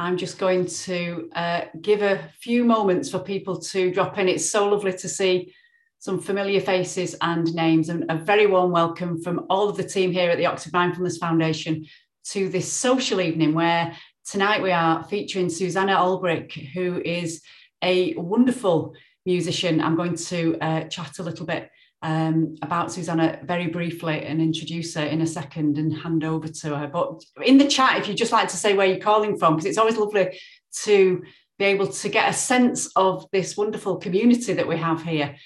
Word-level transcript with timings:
I'm 0.00 0.16
just 0.16 0.38
going 0.38 0.66
to 0.66 1.28
uh, 1.34 1.62
give 1.80 2.02
a 2.02 2.30
few 2.40 2.64
moments 2.64 3.10
for 3.10 3.18
people 3.18 3.58
to 3.58 3.90
drop 3.90 4.16
in. 4.16 4.28
It's 4.28 4.48
so 4.48 4.68
lovely 4.68 4.92
to 4.92 5.08
see 5.08 5.52
some 5.98 6.20
familiar 6.20 6.60
faces 6.60 7.16
and 7.20 7.52
names, 7.52 7.88
and 7.88 8.04
a 8.08 8.14
very 8.14 8.46
warm 8.46 8.70
welcome 8.70 9.20
from 9.20 9.44
all 9.50 9.68
of 9.68 9.76
the 9.76 9.82
team 9.82 10.12
here 10.12 10.30
at 10.30 10.38
the 10.38 10.46
Oxford 10.46 10.72
Mindfulness 10.72 11.18
Foundation 11.18 11.84
to 12.26 12.48
this 12.48 12.72
social 12.72 13.20
evening 13.20 13.54
where 13.54 13.96
tonight 14.24 14.62
we 14.62 14.70
are 14.70 15.02
featuring 15.02 15.48
Susanna 15.48 15.96
Olbrich, 15.96 16.52
who 16.72 17.02
is 17.04 17.42
a 17.82 18.14
wonderful 18.14 18.94
musician. 19.26 19.80
I'm 19.80 19.96
going 19.96 20.14
to 20.14 20.56
uh, 20.60 20.84
chat 20.84 21.18
a 21.18 21.24
little 21.24 21.44
bit 21.46 21.70
um, 22.02 22.56
about 22.62 22.92
Susanna 22.92 23.40
very 23.42 23.66
briefly 23.66 24.24
and 24.24 24.40
introduce 24.40 24.94
her 24.94 25.04
in 25.04 25.20
a 25.20 25.26
second 25.26 25.78
and 25.78 25.96
hand 25.96 26.24
over 26.24 26.46
to 26.46 26.76
her. 26.76 26.86
But 26.86 27.24
in 27.44 27.58
the 27.58 27.66
chat, 27.66 27.98
if 27.98 28.06
you'd 28.06 28.16
just 28.16 28.32
like 28.32 28.48
to 28.48 28.56
say 28.56 28.74
where 28.74 28.86
you're 28.86 28.98
calling 28.98 29.36
from, 29.36 29.56
because 29.56 29.66
it's 29.66 29.78
always 29.78 29.96
lovely 29.96 30.38
to 30.84 31.22
be 31.58 31.64
able 31.64 31.88
to 31.88 32.08
get 32.08 32.30
a 32.30 32.32
sense 32.32 32.88
of 32.94 33.26
this 33.32 33.56
wonderful 33.56 33.96
community 33.96 34.52
that 34.52 34.68
we 34.68 34.76
have 34.76 35.02
here. 35.02 35.36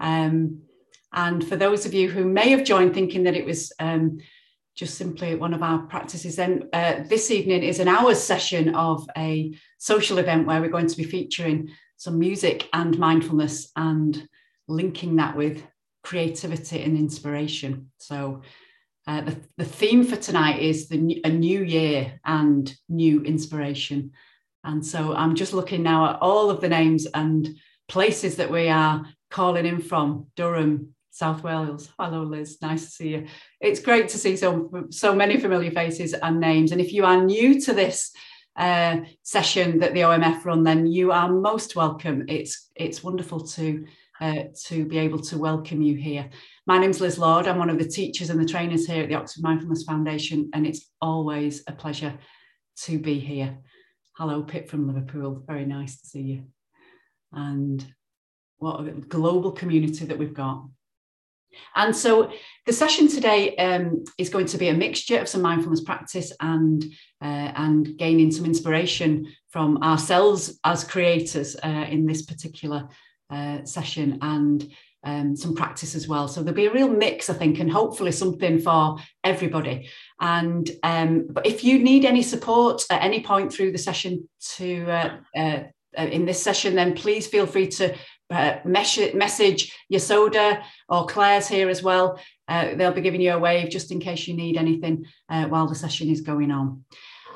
Um, 0.00 0.62
and 1.12 1.46
for 1.46 1.56
those 1.56 1.86
of 1.86 1.94
you 1.94 2.10
who 2.10 2.24
may 2.24 2.50
have 2.50 2.64
joined 2.64 2.94
thinking 2.94 3.24
that 3.24 3.36
it 3.36 3.44
was 3.44 3.72
um, 3.78 4.18
just 4.74 4.96
simply 4.96 5.36
one 5.36 5.54
of 5.54 5.62
our 5.62 5.78
practices, 5.78 6.36
then 6.36 6.68
uh, 6.72 7.04
this 7.08 7.30
evening 7.30 7.62
is 7.62 7.78
an 7.78 7.88
hour's 7.88 8.20
session 8.20 8.74
of 8.74 9.08
a 9.16 9.52
social 9.78 10.18
event 10.18 10.46
where 10.46 10.60
we're 10.60 10.68
going 10.68 10.86
to 10.88 10.96
be 10.96 11.04
featuring 11.04 11.70
some 11.96 12.18
music 12.18 12.68
and 12.72 12.98
mindfulness 12.98 13.70
and 13.76 14.26
linking 14.66 15.16
that 15.16 15.36
with 15.36 15.62
creativity 16.02 16.82
and 16.82 16.96
inspiration. 16.96 17.90
So 17.98 18.42
uh, 19.06 19.22
the, 19.22 19.36
the 19.56 19.64
theme 19.64 20.04
for 20.04 20.16
tonight 20.16 20.60
is 20.60 20.88
the 20.88 21.20
a 21.24 21.30
new 21.30 21.62
year 21.62 22.20
and 22.24 22.72
new 22.88 23.22
inspiration. 23.22 24.12
And 24.62 24.84
so 24.84 25.14
I'm 25.14 25.34
just 25.34 25.52
looking 25.52 25.82
now 25.82 26.10
at 26.10 26.18
all 26.20 26.50
of 26.50 26.60
the 26.60 26.68
names 26.68 27.06
and 27.14 27.48
places 27.88 28.36
that 28.36 28.50
we 28.50 28.68
are 28.68 29.06
calling 29.30 29.66
in 29.66 29.80
from 29.80 30.26
Durham, 30.36 30.94
South 31.10 31.42
Wales. 31.42 31.88
Hello, 31.98 32.22
Liz. 32.22 32.58
Nice 32.60 32.84
to 32.84 32.90
see 32.90 33.08
you. 33.08 33.26
It's 33.60 33.80
great 33.80 34.08
to 34.10 34.18
see 34.18 34.36
so, 34.36 34.86
so 34.90 35.14
many 35.14 35.38
familiar 35.38 35.70
faces 35.70 36.12
and 36.12 36.38
names. 36.38 36.72
And 36.72 36.80
if 36.80 36.92
you 36.92 37.04
are 37.04 37.24
new 37.24 37.60
to 37.62 37.72
this 37.72 38.12
uh, 38.56 38.98
session 39.22 39.78
that 39.78 39.94
the 39.94 40.00
OMF 40.00 40.44
run, 40.44 40.62
then 40.62 40.86
you 40.86 41.12
are 41.12 41.32
most 41.32 41.76
welcome. 41.76 42.24
It's 42.28 42.68
it's 42.74 43.02
wonderful 43.02 43.46
to 43.46 43.86
uh, 44.20 44.44
to 44.64 44.84
be 44.84 44.98
able 44.98 45.20
to 45.20 45.38
welcome 45.38 45.80
you 45.82 45.94
here. 45.94 46.28
My 46.66 46.78
name's 46.78 47.00
Liz 47.00 47.18
Lord. 47.18 47.46
I'm 47.46 47.58
one 47.58 47.70
of 47.70 47.78
the 47.78 47.88
teachers 47.88 48.30
and 48.30 48.40
the 48.40 48.48
trainers 48.48 48.86
here 48.86 49.02
at 49.02 49.08
the 49.08 49.14
Oxford 49.14 49.42
Mindfulness 49.42 49.84
Foundation, 49.84 50.50
and 50.52 50.66
it's 50.66 50.90
always 51.00 51.62
a 51.66 51.72
pleasure 51.72 52.14
to 52.82 52.98
be 52.98 53.18
here. 53.18 53.58
Hello, 54.16 54.42
Pip 54.42 54.68
from 54.68 54.86
Liverpool. 54.86 55.42
Very 55.46 55.64
nice 55.64 56.00
to 56.00 56.06
see 56.06 56.20
you. 56.20 56.44
And 57.32 57.84
what 58.58 58.80
a 58.80 58.92
global 58.92 59.52
community 59.52 60.04
that 60.04 60.18
we've 60.18 60.34
got. 60.34 60.64
And 61.74 61.96
so 61.96 62.30
the 62.66 62.72
session 62.72 63.08
today 63.08 63.56
um, 63.56 64.04
is 64.18 64.28
going 64.28 64.46
to 64.46 64.58
be 64.58 64.68
a 64.68 64.74
mixture 64.74 65.18
of 65.18 65.28
some 65.28 65.42
mindfulness 65.42 65.80
practice 65.80 66.32
and 66.40 66.84
uh, 67.22 67.52
and 67.56 67.96
gaining 67.96 68.30
some 68.30 68.44
inspiration 68.44 69.26
from 69.48 69.82
ourselves 69.82 70.60
as 70.64 70.84
creators 70.84 71.56
uh, 71.64 71.86
in 71.88 72.06
this 72.06 72.22
particular 72.22 72.88
uh, 73.30 73.64
session 73.64 74.18
and 74.22 74.70
um, 75.02 75.36
some 75.36 75.54
practice 75.54 75.94
as 75.94 76.06
well. 76.06 76.28
So 76.28 76.42
there'll 76.42 76.56
be 76.56 76.66
a 76.66 76.72
real 76.72 76.88
mix, 76.88 77.30
I 77.30 77.34
think, 77.34 77.58
and 77.58 77.70
hopefully 77.70 78.12
something 78.12 78.58
for 78.58 78.98
everybody. 79.24 79.88
And 80.20 80.70
um, 80.82 81.26
but 81.30 81.46
if 81.46 81.64
you 81.64 81.78
need 81.78 82.04
any 82.04 82.22
support 82.22 82.84
at 82.90 83.02
any 83.02 83.22
point 83.22 83.52
through 83.52 83.72
the 83.72 83.78
session 83.78 84.28
to 84.56 84.84
uh, 84.90 85.16
uh, 85.36 85.60
uh 85.96 86.02
in 86.02 86.26
this 86.26 86.42
session, 86.42 86.74
then 86.74 86.94
please 86.94 87.26
feel 87.26 87.46
free 87.46 87.68
to 87.68 87.94
uh, 88.30 88.58
message, 88.64 89.14
message 89.14 89.76
Yasoda 89.92 90.62
or 90.88 91.06
Claire's 91.06 91.48
here 91.48 91.68
as 91.68 91.82
well. 91.82 92.20
Uh, 92.46 92.74
they'll 92.74 92.92
be 92.92 93.00
giving 93.00 93.20
you 93.20 93.32
a 93.32 93.38
wave 93.38 93.70
just 93.70 93.90
in 93.90 94.00
case 94.00 94.28
you 94.28 94.34
need 94.34 94.56
anything 94.56 95.04
uh, 95.28 95.46
while 95.46 95.66
the 95.66 95.74
session 95.74 96.08
is 96.08 96.20
going 96.20 96.50
on. 96.50 96.84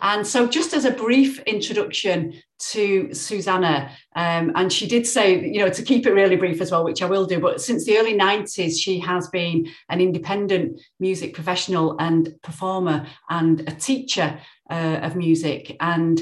And 0.02 0.26
so, 0.26 0.46
just 0.46 0.74
as 0.74 0.84
a 0.84 0.90
brief 0.90 1.40
introduction 1.40 2.34
to 2.70 3.12
Susanna, 3.12 3.90
um, 4.16 4.52
and 4.54 4.72
she 4.72 4.86
did 4.86 5.06
say, 5.06 5.48
you 5.48 5.58
know, 5.60 5.70
to 5.70 5.82
keep 5.82 6.06
it 6.06 6.12
really 6.12 6.36
brief 6.36 6.60
as 6.60 6.70
well, 6.70 6.84
which 6.84 7.02
I 7.02 7.06
will 7.06 7.26
do, 7.26 7.40
but 7.40 7.60
since 7.60 7.84
the 7.84 7.98
early 7.98 8.14
90s, 8.14 8.78
she 8.78 8.98
has 9.00 9.28
been 9.28 9.68
an 9.88 10.00
independent 10.00 10.80
music 11.00 11.34
professional 11.34 11.96
and 11.98 12.34
performer 12.42 13.06
and 13.30 13.60
a 13.68 13.72
teacher 13.72 14.38
uh, 14.70 15.00
of 15.02 15.16
music. 15.16 15.76
And 15.80 16.20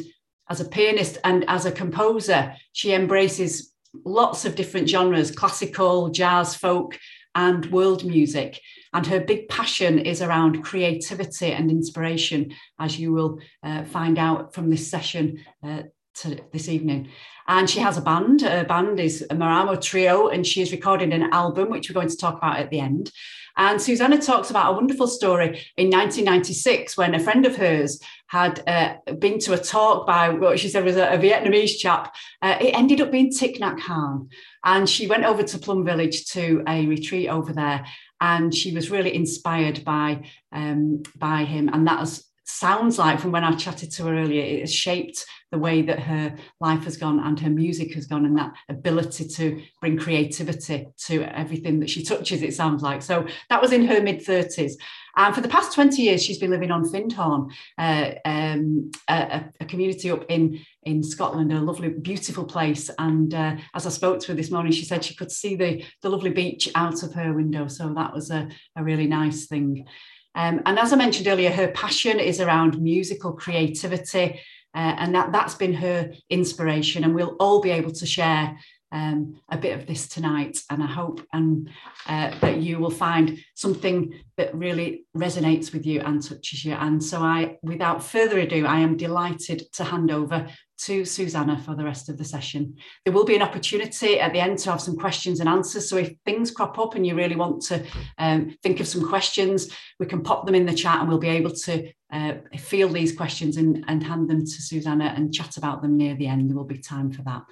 as 0.48 0.60
a 0.60 0.68
pianist 0.68 1.18
and 1.24 1.44
as 1.48 1.66
a 1.66 1.72
composer, 1.72 2.54
she 2.72 2.92
embraces 2.92 3.72
lots 4.04 4.44
of 4.44 4.54
different 4.54 4.88
genres 4.88 5.30
classical, 5.30 6.08
jazz, 6.08 6.54
folk, 6.54 6.98
and 7.34 7.66
world 7.66 8.04
music. 8.04 8.60
And 8.92 9.06
her 9.06 9.20
big 9.20 9.48
passion 9.48 9.98
is 9.98 10.20
around 10.20 10.62
creativity 10.62 11.52
and 11.52 11.70
inspiration, 11.70 12.54
as 12.78 12.98
you 12.98 13.12
will 13.12 13.40
uh, 13.62 13.84
find 13.84 14.18
out 14.18 14.54
from 14.54 14.68
this 14.68 14.90
session 14.90 15.44
uh, 15.62 15.82
to 16.16 16.38
this 16.52 16.68
evening. 16.68 17.08
And 17.48 17.68
she 17.68 17.80
has 17.80 17.96
a 17.96 18.02
band. 18.02 18.42
Her 18.42 18.64
band 18.64 19.00
is 19.00 19.24
a 19.30 19.34
Marama 19.34 19.78
Trio, 19.78 20.28
and 20.28 20.46
she 20.46 20.62
is 20.62 20.72
recording 20.72 21.12
an 21.12 21.32
album, 21.32 21.70
which 21.70 21.88
we're 21.88 21.94
going 21.94 22.08
to 22.08 22.16
talk 22.16 22.36
about 22.36 22.58
at 22.58 22.70
the 22.70 22.80
end. 22.80 23.10
And 23.56 23.80
Susanna 23.80 24.20
talks 24.20 24.50
about 24.50 24.72
a 24.72 24.76
wonderful 24.76 25.06
story 25.06 25.66
in 25.76 25.90
1996 25.90 26.96
when 26.96 27.14
a 27.14 27.20
friend 27.20 27.44
of 27.44 27.56
hers 27.56 28.00
had 28.28 28.62
uh, 28.66 28.94
been 29.18 29.38
to 29.40 29.52
a 29.52 29.58
talk 29.58 30.06
by 30.06 30.30
what 30.30 30.58
she 30.58 30.68
said 30.68 30.84
was 30.84 30.96
a, 30.96 31.12
a 31.12 31.18
Vietnamese 31.18 31.76
chap. 31.76 32.14
Uh, 32.40 32.56
it 32.60 32.74
ended 32.74 33.02
up 33.02 33.10
being 33.10 33.30
Thich 33.30 33.58
Nhat 33.58 33.78
Hanh. 33.80 34.28
And 34.64 34.88
she 34.88 35.06
went 35.06 35.24
over 35.24 35.42
to 35.42 35.58
Plum 35.58 35.84
Village 35.84 36.26
to 36.30 36.62
a 36.66 36.86
retreat 36.86 37.28
over 37.28 37.52
there 37.52 37.84
and 38.22 38.54
she 38.54 38.72
was 38.72 38.90
really 38.90 39.14
inspired 39.14 39.84
by 39.84 40.22
um, 40.52 41.02
by 41.16 41.44
him. 41.44 41.68
And 41.72 41.86
that 41.88 41.98
was, 41.98 42.24
sounds 42.52 42.98
like 42.98 43.20
from 43.20 43.32
when 43.32 43.44
I 43.44 43.54
chatted 43.56 43.90
to 43.92 44.04
her 44.04 44.14
earlier, 44.18 44.42
it 44.42 44.60
has 44.60 44.74
shaped 44.74 45.24
the 45.50 45.58
way 45.58 45.82
that 45.82 46.00
her 46.00 46.34
life 46.60 46.84
has 46.84 46.96
gone 46.96 47.20
and 47.20 47.38
her 47.38 47.50
music 47.50 47.94
has 47.94 48.06
gone, 48.06 48.24
and 48.24 48.36
that 48.38 48.54
ability 48.68 49.28
to 49.28 49.62
bring 49.80 49.98
creativity 49.98 50.86
to 50.96 51.22
everything 51.24 51.80
that 51.80 51.90
she 51.90 52.02
touches, 52.02 52.42
it 52.42 52.54
sounds 52.54 52.82
like. 52.82 53.02
So 53.02 53.26
that 53.50 53.60
was 53.60 53.72
in 53.72 53.86
her 53.86 54.00
mid 54.00 54.24
30s. 54.24 54.72
And 55.16 55.34
for 55.34 55.42
the 55.42 55.48
past 55.48 55.74
20 55.74 56.00
years, 56.00 56.22
she's 56.22 56.38
been 56.38 56.50
living 56.50 56.70
on 56.70 56.84
Findhorn, 56.84 57.50
uh, 57.76 58.12
um, 58.24 58.90
a, 59.10 59.44
a, 59.60 59.64
community 59.66 60.10
up 60.10 60.24
in, 60.30 60.64
in 60.84 61.02
Scotland, 61.02 61.52
a 61.52 61.60
lovely, 61.60 61.90
beautiful 61.90 62.44
place. 62.44 62.90
And 62.98 63.34
uh, 63.34 63.56
as 63.74 63.86
I 63.86 63.90
spoke 63.90 64.20
to 64.20 64.28
her 64.28 64.34
this 64.34 64.50
morning, 64.50 64.72
she 64.72 64.86
said 64.86 65.04
she 65.04 65.14
could 65.14 65.30
see 65.30 65.54
the, 65.54 65.84
the 66.00 66.08
lovely 66.08 66.30
beach 66.30 66.70
out 66.74 67.02
of 67.02 67.12
her 67.12 67.34
window. 67.34 67.68
So 67.68 67.92
that 67.92 68.14
was 68.14 68.30
a, 68.30 68.48
a 68.74 68.82
really 68.82 69.06
nice 69.06 69.44
thing. 69.46 69.86
Um, 70.34 70.62
and 70.64 70.78
as 70.78 70.92
I 70.92 70.96
mentioned 70.96 71.28
earlier, 71.28 71.50
her 71.50 71.68
passion 71.68 72.18
is 72.18 72.40
around 72.40 72.80
musical 72.80 73.32
creativity. 73.32 74.40
Uh, 74.74 74.94
and 74.98 75.14
that, 75.14 75.32
that's 75.32 75.54
been 75.54 75.74
her 75.74 76.12
inspiration. 76.30 77.04
And 77.04 77.14
we'll 77.14 77.36
all 77.38 77.60
be 77.60 77.70
able 77.70 77.92
to 77.92 78.06
share 78.06 78.56
um, 78.92 79.40
a 79.50 79.56
bit 79.56 79.78
of 79.78 79.86
this 79.86 80.08
tonight. 80.08 80.58
And 80.70 80.82
I 80.82 80.86
hope 80.86 81.26
and 81.32 81.68
uh, 82.06 82.38
that 82.40 82.58
you 82.58 82.78
will 82.78 82.90
find 82.90 83.38
something 83.54 84.14
that 84.36 84.54
really 84.54 85.04
resonates 85.16 85.72
with 85.72 85.86
you 85.86 86.00
and 86.00 86.22
touches 86.22 86.64
you. 86.64 86.74
And 86.74 87.02
so 87.02 87.20
I, 87.20 87.58
without 87.62 88.04
further 88.04 88.38
ado, 88.38 88.66
I 88.66 88.78
am 88.78 88.96
delighted 88.96 89.72
to 89.74 89.84
hand 89.84 90.10
over 90.10 90.46
to 90.82 91.04
Susanna 91.04 91.62
for 91.64 91.76
the 91.76 91.84
rest 91.84 92.08
of 92.08 92.18
the 92.18 92.24
session. 92.24 92.76
There 93.04 93.14
will 93.14 93.24
be 93.24 93.36
an 93.36 93.42
opportunity 93.42 94.18
at 94.18 94.32
the 94.32 94.40
end 94.40 94.58
to 94.60 94.70
have 94.72 94.80
some 94.80 94.96
questions 94.96 95.38
and 95.38 95.48
answers. 95.48 95.88
So 95.88 95.96
if 95.96 96.12
things 96.24 96.50
crop 96.50 96.78
up 96.78 96.96
and 96.96 97.06
you 97.06 97.14
really 97.14 97.36
want 97.36 97.62
to 97.62 97.84
um, 98.18 98.56
think 98.62 98.80
of 98.80 98.88
some 98.88 99.08
questions, 99.08 99.68
we 100.00 100.06
can 100.06 100.22
pop 100.22 100.44
them 100.44 100.56
in 100.56 100.66
the 100.66 100.74
chat 100.74 100.98
and 100.98 101.08
we'll 101.08 101.18
be 101.18 101.28
able 101.28 101.52
to 101.52 101.92
uh, 102.12 102.34
field 102.58 102.92
these 102.92 103.16
questions 103.16 103.56
and, 103.56 103.84
and 103.86 104.02
hand 104.02 104.28
them 104.28 104.40
to 104.40 104.62
Susanna 104.62 105.14
and 105.16 105.32
chat 105.32 105.56
about 105.56 105.82
them 105.82 105.96
near 105.96 106.16
the 106.16 106.26
end. 106.26 106.50
There 106.50 106.56
will 106.56 106.64
be 106.64 106.78
time 106.78 107.12
for 107.12 107.22
that. 107.22 107.42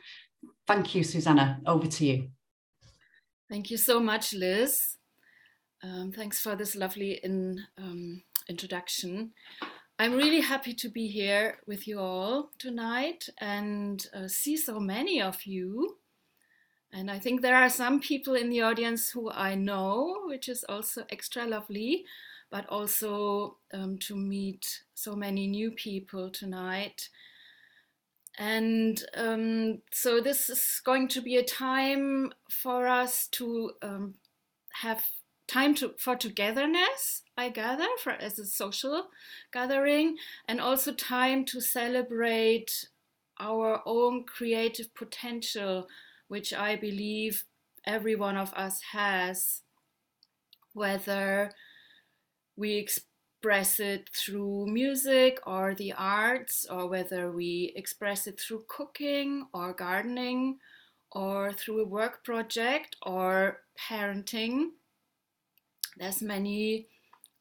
Thank 0.71 0.95
you, 0.95 1.03
Susanna. 1.03 1.61
Over 1.67 1.89
to 1.89 2.07
you. 2.07 2.29
Thank 3.49 3.73
you 3.73 3.77
so 3.77 3.99
much, 3.99 4.33
Liz. 4.33 4.99
Um, 5.83 6.13
thanks 6.13 6.41
for 6.41 6.55
this 6.55 6.77
lovely 6.77 7.19
in, 7.25 7.65
um, 7.77 8.23
introduction. 8.49 9.33
I'm 9.99 10.15
really 10.15 10.41
happy 10.41 10.73
to 10.75 10.89
be 10.89 11.09
here 11.09 11.59
with 11.67 11.89
you 11.89 11.99
all 11.99 12.53
tonight 12.61 13.29
and 13.39 14.07
uh, 14.15 14.29
see 14.29 14.57
so 14.57 14.79
many 14.79 15.21
of 15.21 15.45
you. 15.45 15.97
And 16.93 17.11
I 17.11 17.19
think 17.19 17.43
there 17.43 17.57
are 17.57 17.69
some 17.69 17.99
people 17.99 18.37
in 18.37 18.49
the 18.49 18.63
audience 18.63 19.11
who 19.11 19.29
I 19.29 19.57
know, 19.57 20.21
which 20.27 20.49
is 20.49 20.65
also 20.69 21.05
extra 21.11 21.47
lovely, 21.47 22.05
but 22.49 22.65
also 22.69 23.57
um, 23.75 23.99
to 24.07 24.15
meet 24.15 24.85
so 24.95 25.17
many 25.17 25.49
new 25.49 25.73
people 25.73 26.31
tonight 26.31 27.09
and 28.41 29.05
um, 29.17 29.83
so 29.93 30.19
this 30.23 30.49
is 30.49 30.81
going 30.83 31.09
to 31.09 31.21
be 31.21 31.37
a 31.37 31.45
time 31.45 32.33
for 32.51 32.89
us 32.89 33.27
to 33.33 33.73
um, 33.83 34.15
have 34.81 35.05
time 35.47 35.75
to, 35.75 35.93
for 35.99 36.17
togetherness, 36.17 37.23
I 37.37 37.51
gather, 37.51 37.87
for, 38.03 38.13
as 38.13 38.39
a 38.39 38.47
social 38.47 39.09
gathering, 39.53 40.17
and 40.49 40.59
also 40.59 40.95
time 40.95 41.45
to 41.47 41.61
celebrate 41.61 42.87
our 43.39 43.83
own 43.85 44.25
creative 44.25 44.95
potential, 44.95 45.87
which 46.29 46.55
I 46.55 46.77
believe 46.77 47.45
every 47.87 48.17
one 48.17 48.39
of 48.39 48.55
us 48.55 48.81
has, 48.93 49.61
whether 50.73 51.53
we 52.57 52.79
express 53.41 53.81
it 53.81 54.11
through 54.15 54.67
music 54.67 55.39
or 55.47 55.75
the 55.75 55.95
arts, 55.95 56.67
or 56.71 56.87
whether 56.87 57.33
we 57.33 57.73
express 57.75 58.27
it 58.27 58.39
through 58.39 58.63
cooking 58.69 59.47
or 59.55 59.73
gardening, 59.73 60.59
or 61.13 61.51
through 61.51 61.81
a 61.81 61.89
work 61.89 62.23
project 62.23 62.97
or 63.01 63.63
parenting. 63.89 64.73
There's 65.97 66.21
many 66.21 66.89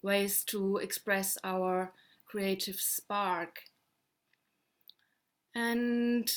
ways 0.01 0.45
to 0.45 0.77
express 0.77 1.37
our 1.43 1.91
creative 2.25 2.79
spark. 2.79 3.59
And 5.53 6.31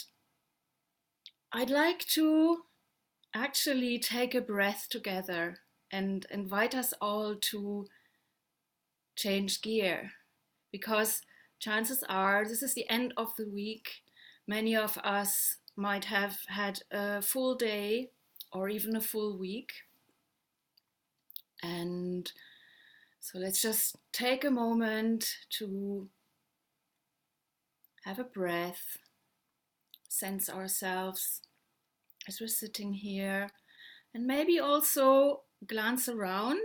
I'd 1.52 1.70
like 1.70 2.00
to 2.16 2.62
actually 3.32 4.00
take 4.00 4.34
a 4.34 4.40
breath 4.40 4.88
together 4.90 5.58
and 5.92 6.26
invite 6.32 6.74
us 6.74 6.92
all 7.00 7.36
to 7.36 7.86
change 9.16 9.62
gear 9.62 10.12
because 10.70 11.22
chances 11.58 12.02
are 12.08 12.44
this 12.46 12.62
is 12.62 12.74
the 12.74 12.88
end 12.88 13.14
of 13.16 13.34
the 13.36 13.48
week. 13.48 14.02
Many 14.46 14.74
of 14.74 14.98
us 14.98 15.56
might 15.76 16.06
have 16.06 16.38
had 16.48 16.80
a 16.90 17.22
full 17.22 17.54
day 17.54 18.10
or 18.52 18.68
even 18.68 18.96
a 18.96 19.00
full 19.00 19.38
week. 19.38 19.72
And 21.62 22.30
so 23.20 23.38
let's 23.38 23.62
just 23.62 23.96
take 24.12 24.44
a 24.44 24.50
moment 24.50 25.36
to 25.58 26.08
have 28.04 28.18
a 28.18 28.24
breath, 28.24 28.98
sense 30.08 30.50
ourselves 30.50 31.40
as 32.28 32.40
we're 32.40 32.48
sitting 32.48 32.94
here, 32.94 33.48
and 34.12 34.26
maybe 34.26 34.58
also 34.58 35.42
glance 35.66 36.08
around. 36.08 36.58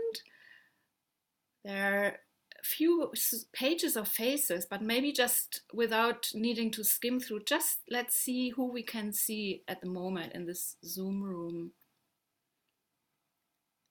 There 1.63 2.19
few 2.63 3.11
pages 3.53 3.95
of 3.95 4.07
faces, 4.07 4.65
but 4.69 4.81
maybe 4.81 5.11
just 5.11 5.61
without 5.73 6.27
needing 6.33 6.71
to 6.71 6.83
skim 6.83 7.19
through, 7.19 7.41
just 7.45 7.79
let's 7.89 8.19
see 8.19 8.49
who 8.49 8.71
we 8.71 8.83
can 8.83 9.13
see 9.13 9.63
at 9.67 9.81
the 9.81 9.89
moment 9.89 10.33
in 10.33 10.45
this 10.45 10.75
Zoom 10.85 11.23
room. 11.23 11.71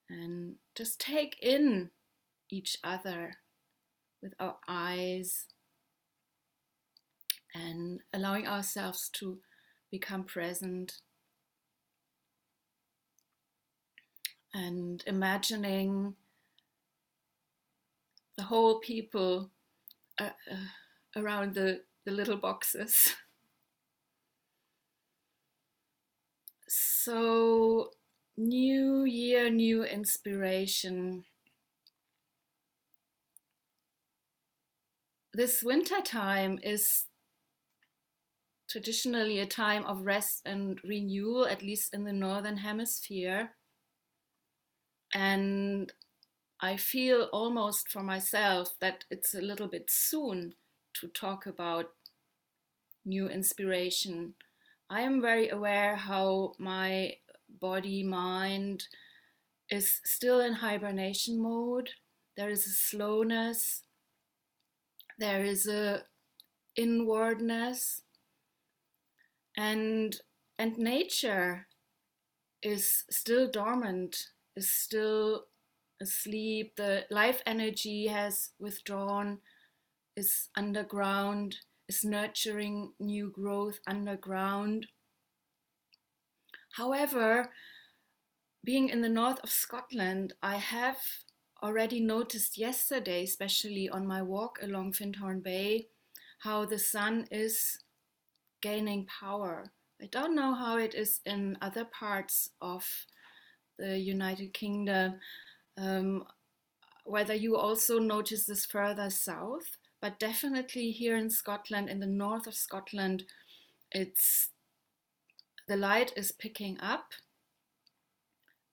And 0.09 0.57
just 0.77 1.01
take 1.01 1.37
in 1.43 1.91
each 2.51 2.77
other 2.85 3.35
with 4.23 4.35
our 4.39 4.57
eyes 4.69 5.47
and 7.55 8.01
allowing 8.13 8.47
ourselves 8.47 9.09
to 9.15 9.39
become 9.91 10.25
present 10.25 11.01
and 14.53 15.03
imagining 15.07 16.15
the 18.37 18.45
whole 18.45 18.81
people 18.81 19.51
uh, 20.21 20.31
uh, 20.51 21.21
around 21.21 21.55
the, 21.55 21.83
the 22.05 22.13
little 22.13 22.37
boxes. 22.37 23.15
So, 26.69 27.93
new 28.37 29.05
year, 29.05 29.51
new 29.51 29.85
inspiration. 29.85 31.25
This 35.33 35.63
winter 35.63 36.01
time 36.01 36.59
is 36.63 37.07
traditionally 38.69 39.39
a 39.39 39.47
time 39.47 39.85
of 39.85 40.05
rest 40.05 40.43
and 40.45 40.81
renewal, 40.83 41.47
at 41.47 41.63
least 41.63 41.95
in 41.95 42.05
the 42.05 42.13
northern 42.13 42.59
hemisphere. 42.59 43.53
And 45.15 45.93
I 46.61 46.77
feel 46.77 47.29
almost 47.33 47.91
for 47.91 48.03
myself 48.03 48.75
that 48.81 49.05
it's 49.11 49.35
a 49.35 49.43
little 49.43 49.69
bit 49.69 49.91
soon 49.91 50.55
to 50.95 51.09
talk 51.09 51.47
about 51.47 51.91
new 53.05 53.29
inspiration. 53.29 54.35
I 54.89 55.03
am 55.03 55.21
very 55.21 55.49
aware 55.51 55.97
how 55.97 56.55
my 56.59 57.17
body, 57.61 58.03
mind 58.03 58.85
is 59.71 60.01
still 60.05 60.41
in 60.41 60.55
hibernation 60.55 61.41
mode. 61.41 61.91
There 62.37 62.51
is 62.51 62.67
a 62.67 62.71
slowness, 62.71 63.83
there 65.19 65.45
is 65.45 65.67
a 65.67 66.05
inwardness, 66.77 68.03
and 69.57 70.17
and 70.59 70.79
nature 70.79 71.67
is 72.63 73.05
still 73.11 73.51
dormant 73.51 74.29
is 74.57 74.71
still 74.71 75.45
asleep 76.01 76.77
the 76.77 77.05
life 77.11 77.43
energy 77.47 78.07
has 78.07 78.51
withdrawn 78.59 79.39
is 80.17 80.49
underground 80.57 81.57
is 81.89 82.05
nurturing 82.05 82.93
new 82.99 83.31
growth 83.31 83.79
underground 83.87 84.87
however 86.73 87.51
being 88.65 88.89
in 88.89 89.01
the 89.01 89.09
north 89.09 89.41
of 89.43 89.51
scotland 89.51 90.33
i 90.43 90.57
have 90.57 90.99
already 91.63 92.01
noticed 92.01 92.59
yesterday 92.59 93.25
especially 93.25 93.89
on 93.89 94.07
my 94.07 94.21
walk 94.21 94.59
along 94.63 94.93
findhorn 94.93 95.41
bay 95.43 95.87
how 96.41 96.65
the 96.65 96.79
sun 96.79 97.27
is 97.31 97.79
gaining 98.61 99.07
power. 99.07 99.73
I 100.01 100.07
don't 100.07 100.35
know 100.35 100.55
how 100.55 100.77
it 100.79 100.95
is 100.95 101.21
in 101.25 101.57
other 101.61 101.85
parts 101.85 102.51
of 102.61 102.85
the 103.79 103.99
United 103.99 104.53
Kingdom, 104.53 105.21
um, 105.77 106.25
whether 107.05 107.35
you 107.35 107.57
also 107.57 107.99
notice 107.99 108.47
this 108.47 108.67
further 108.67 109.11
south, 109.11 109.77
but 110.01 110.19
definitely 110.19 110.91
here 110.91 111.17
in 111.17 111.31
Scotland, 111.31 111.89
in 111.89 112.01
the 112.01 112.07
north 112.07 112.47
of 112.47 112.55
Scotland, 112.55 113.25
it's 113.93 114.51
the 115.69 115.77
light 115.77 116.13
is 116.17 116.33
picking 116.33 116.79
up. 116.81 117.13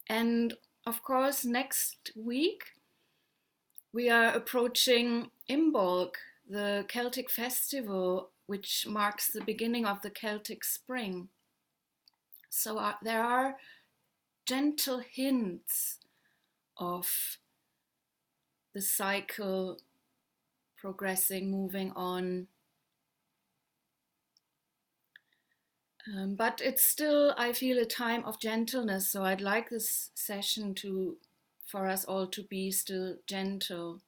And 0.08 0.56
of 0.86 1.04
course, 1.04 1.46
next 1.46 2.12
week 2.16 2.64
we 3.94 4.10
are 4.10 4.34
approaching 4.34 5.30
Imbolc, 5.50 6.16
the 6.50 6.86
Celtic 6.88 7.30
festival 7.30 8.30
which 8.46 8.86
marks 8.88 9.32
the 9.32 9.42
beginning 9.42 9.86
of 9.86 10.02
the 10.02 10.10
Celtic 10.10 10.64
spring. 10.64 11.30
So 12.50 12.78
uh, 12.78 12.94
there 13.02 13.24
are 13.24 13.56
gentle 14.46 15.00
hints 15.00 16.00
of 16.78 17.38
the 18.74 18.82
cycle 18.82 19.80
progressing, 20.78 21.50
moving 21.50 21.92
on. 21.96 22.48
Um, 26.06 26.36
but 26.36 26.62
it's 26.64 26.84
still, 26.84 27.34
I 27.38 27.54
feel, 27.54 27.80
a 27.80 27.86
time 27.86 28.26
of 28.26 28.40
gentleness. 28.40 29.10
So 29.10 29.24
I'd 29.24 29.40
like 29.40 29.70
this 29.70 30.10
session 30.16 30.76
to, 30.76 31.18
for 31.66 31.88
us 31.88 32.04
all 32.04 32.28
to 32.28 32.44
be 32.44 32.72
still 32.72 33.16
gentle. 33.26 34.02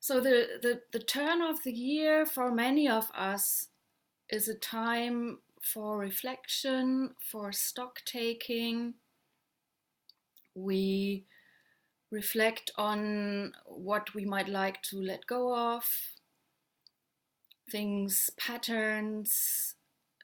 So 0.00 0.20
the, 0.20 0.58
the, 0.60 0.80
the 0.92 0.98
turn 0.98 1.40
of 1.40 1.62
the 1.62 1.72
year 1.72 2.26
for 2.26 2.50
many 2.50 2.88
of 2.88 3.10
us 3.14 3.68
is 4.28 4.48
a 4.48 4.54
time 4.54 5.38
for 5.62 5.98
reflection, 5.98 7.14
for 7.20 7.52
stock 7.52 8.00
taking. 8.04 8.94
We 10.54 11.24
reflect 12.10 12.70
on 12.76 13.52
what 13.66 14.14
we 14.14 14.24
might 14.24 14.48
like 14.48 14.82
to 14.82 15.00
let 15.00 15.26
go 15.26 15.56
of, 15.56 15.84
things, 17.70 18.30
patterns, 18.36 19.76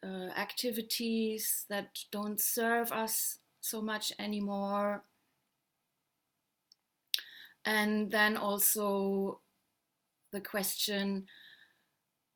uh, 0.03 0.31
activities 0.37 1.65
that 1.69 1.99
don't 2.11 2.41
serve 2.41 2.93
us 2.93 3.39
so 3.61 3.81
much 3.81 4.13
anymore. 4.19 5.05
And 7.65 8.11
then 8.11 8.37
also 8.37 9.41
the 10.33 10.41
question 10.41 11.27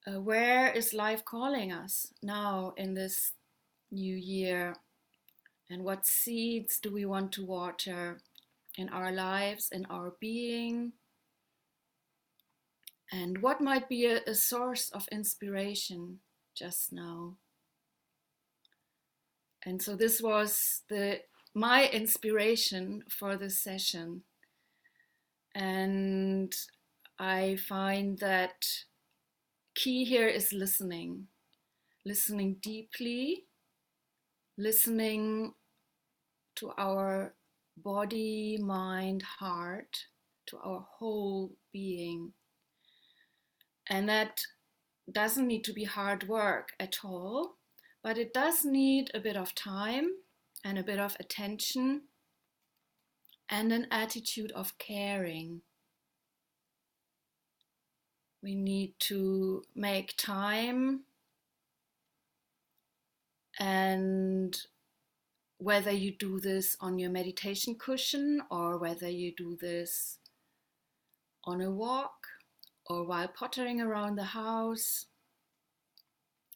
uh, 0.06 0.20
where 0.20 0.72
is 0.72 0.94
life 0.94 1.24
calling 1.24 1.72
us 1.72 2.12
now 2.22 2.72
in 2.76 2.94
this 2.94 3.32
new 3.90 4.16
year? 4.16 4.74
And 5.70 5.84
what 5.84 6.06
seeds 6.06 6.78
do 6.80 6.92
we 6.92 7.06
want 7.06 7.32
to 7.32 7.46
water 7.46 8.20
in 8.76 8.88
our 8.90 9.12
lives, 9.12 9.68
in 9.72 9.86
our 9.86 10.14
being? 10.20 10.92
And 13.12 13.38
what 13.42 13.60
might 13.60 13.88
be 13.88 14.06
a, 14.06 14.20
a 14.26 14.34
source 14.34 14.90
of 14.90 15.08
inspiration 15.12 16.20
just 16.56 16.92
now? 16.92 17.36
And 19.64 19.82
so 19.82 19.96
this 19.96 20.22
was 20.22 20.82
the 20.88 21.20
my 21.54 21.88
inspiration 21.88 23.04
for 23.08 23.36
this 23.36 23.58
session 23.58 24.22
And 25.54 26.54
I 27.18 27.56
find 27.68 28.18
that 28.18 28.66
key 29.74 30.04
here 30.04 30.28
is 30.28 30.52
listening, 30.52 31.28
listening 32.04 32.56
deeply, 32.62 33.46
listening 34.56 35.54
to 36.60 36.72
our 36.78 37.34
body, 37.76 38.58
mind, 38.60 39.22
heart, 39.22 40.06
to 40.46 40.58
our 40.58 40.86
whole 40.98 41.52
being. 41.72 42.32
And 43.88 44.08
that 44.08 44.42
doesn't 45.10 45.46
need 45.46 45.64
to 45.64 45.72
be 45.72 45.84
hard 45.84 46.28
work 46.28 46.72
at 46.78 46.98
all, 47.02 47.56
but 48.02 48.18
it 48.18 48.32
does 48.34 48.64
need 48.64 49.10
a 49.14 49.20
bit 49.20 49.36
of 49.36 49.54
time 49.54 50.10
and 50.62 50.78
a 50.78 50.82
bit 50.82 51.00
of 51.00 51.16
attention 51.18 52.02
and 53.48 53.72
an 53.72 53.86
attitude 53.90 54.52
of 54.52 54.76
caring. 54.78 55.62
We 58.42 58.54
need 58.54 58.94
to 59.00 59.64
make 59.74 60.14
time 60.16 61.04
and 63.58 64.56
whether 65.60 65.90
you 65.90 66.10
do 66.10 66.40
this 66.40 66.74
on 66.80 66.98
your 66.98 67.10
meditation 67.10 67.74
cushion 67.74 68.40
or 68.50 68.78
whether 68.78 69.10
you 69.10 69.30
do 69.36 69.58
this 69.60 70.16
on 71.44 71.60
a 71.60 71.70
walk 71.70 72.26
or 72.86 73.06
while 73.06 73.28
pottering 73.28 73.78
around 73.78 74.16
the 74.16 74.24
house, 74.24 75.04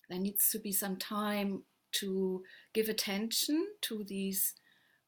there 0.09 0.19
needs 0.19 0.49
to 0.49 0.59
be 0.59 0.73
some 0.73 0.97
time 0.97 1.65
to 1.93 2.43
give 2.73 2.89
attention 2.89 3.67
to 3.83 4.05
these 4.09 4.55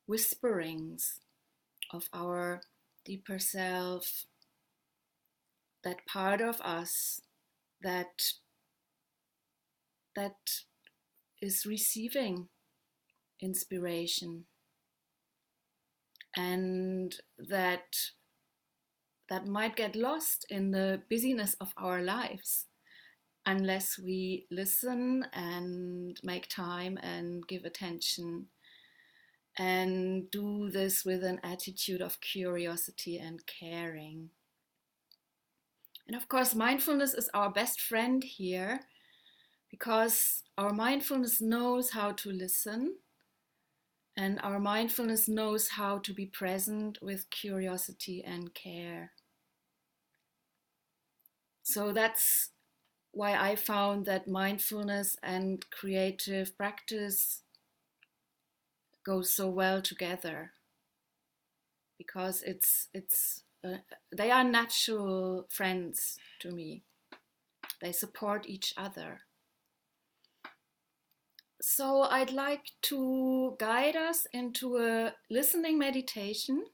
whisperings 0.06 1.20
of 1.90 2.10
our 2.12 2.60
deeper 3.02 3.38
self, 3.38 4.26
that 5.82 6.04
part 6.06 6.42
of 6.42 6.60
us 6.60 7.20
that 7.82 8.32
that 10.14 10.36
is 11.40 11.64
receiving 11.64 12.48
inspiration 13.40 14.44
and 16.36 17.16
that 17.38 17.96
that 19.28 19.46
might 19.46 19.74
get 19.74 19.96
lost 19.96 20.46
in 20.50 20.70
the 20.70 21.02
busyness 21.10 21.54
of 21.60 21.72
our 21.76 22.00
lives 22.00 22.66
unless 23.44 23.98
we 23.98 24.46
listen 24.50 25.24
and 25.32 26.18
make 26.22 26.48
time 26.48 26.98
and 27.02 27.46
give 27.46 27.64
attention 27.64 28.46
and 29.58 30.30
do 30.30 30.70
this 30.70 31.04
with 31.04 31.24
an 31.24 31.40
attitude 31.42 32.02
of 32.02 32.20
curiosity 32.20 33.18
and 33.18 33.40
caring. 33.46 34.30
And 36.06 36.16
of 36.16 36.28
course, 36.28 36.54
mindfulness 36.54 37.14
is 37.14 37.30
our 37.32 37.50
best 37.50 37.80
friend 37.80 38.22
here 38.22 38.80
because 39.70 40.44
our 40.58 40.72
mindfulness 40.72 41.40
knows 41.40 41.90
how 41.90 42.12
to 42.12 42.30
listen 42.30 42.96
and 44.16 44.40
our 44.42 44.58
mindfulness 44.58 45.28
knows 45.28 45.68
how 45.70 45.98
to 45.98 46.12
be 46.12 46.26
present 46.26 46.98
with 47.02 47.30
curiosity 47.30 48.22
and 48.24 48.54
care. 48.54 49.12
So 51.62 51.92
that's 51.92 52.50
why 53.12 53.34
I 53.34 53.56
found 53.56 54.06
that 54.06 54.28
mindfulness 54.28 55.16
and 55.22 55.64
creative 55.70 56.56
practice 56.56 57.42
go 59.04 59.22
so 59.22 59.48
well 59.48 59.80
together 59.80 60.52
because 61.98 62.42
it's 62.42 62.88
it's 62.94 63.42
uh, 63.64 63.78
they 64.16 64.30
are 64.30 64.44
natural 64.44 65.46
friends 65.50 66.18
to 66.40 66.50
me. 66.50 66.82
They 67.80 67.92
support 67.92 68.46
each 68.48 68.74
other. 68.76 69.25
So 71.68 72.02
I'd 72.02 72.30
like 72.30 72.70
to 72.82 73.56
guide 73.58 73.96
us 73.96 74.24
into 74.32 74.76
a 74.76 75.14
listening 75.28 75.80
meditation. 75.80 76.66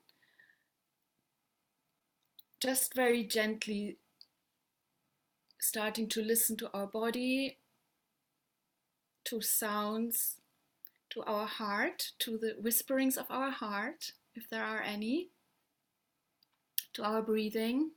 Just 2.60 2.92
very 2.94 3.24
gently 3.24 3.96
starting 5.58 6.10
to 6.10 6.22
listen 6.22 6.58
to 6.58 6.70
our 6.74 6.86
body, 6.86 7.56
to 9.24 9.40
sounds, 9.40 10.36
to 11.08 11.22
our 11.22 11.46
heart, 11.46 12.12
to 12.18 12.36
the 12.36 12.56
whisperings 12.60 13.16
of 13.16 13.24
our 13.30 13.50
heart, 13.50 14.12
if 14.34 14.50
there 14.50 14.62
are 14.62 14.82
any, 14.82 15.30
to 16.92 17.02
our 17.02 17.22
breathing. 17.22 17.92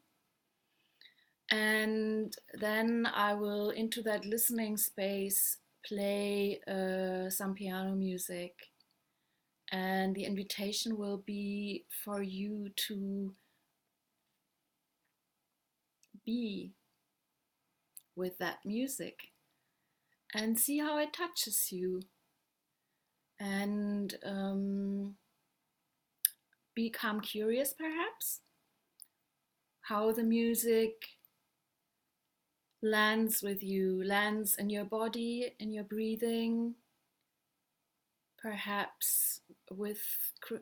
And 1.52 2.34
then 2.54 3.06
I 3.14 3.34
will, 3.34 3.72
into 3.72 4.02
that 4.04 4.24
listening 4.24 4.78
space, 4.78 5.58
play 5.88 6.60
uh, 6.68 7.30
some 7.30 7.54
piano 7.54 7.96
music. 7.96 8.54
And 9.72 10.16
the 10.16 10.26
invitation 10.26 10.98
will 10.98 11.18
be 11.18 11.86
for 12.04 12.22
you 12.22 12.70
to 12.88 13.36
be 16.26 16.74
with 18.16 18.38
that 18.40 18.60
music 18.66 19.32
and 20.34 20.60
see 20.60 20.80
how 20.80 20.98
it 20.98 21.14
touches 21.14 21.72
you. 21.72 22.02
And 23.40 24.16
um, 24.24 25.16
become 26.76 27.22
curious, 27.22 27.74
perhaps, 27.74 28.42
how 29.82 30.12
the 30.12 30.24
music 30.24 31.15
lands 32.86 33.42
with 33.42 33.64
you, 33.64 34.04
lands 34.04 34.56
in 34.56 34.70
your 34.70 34.86
body, 34.86 35.54
in 35.60 35.74
your 35.74 35.84
breathing, 35.84 36.76
perhaps 38.38 39.42
with 39.72 40.02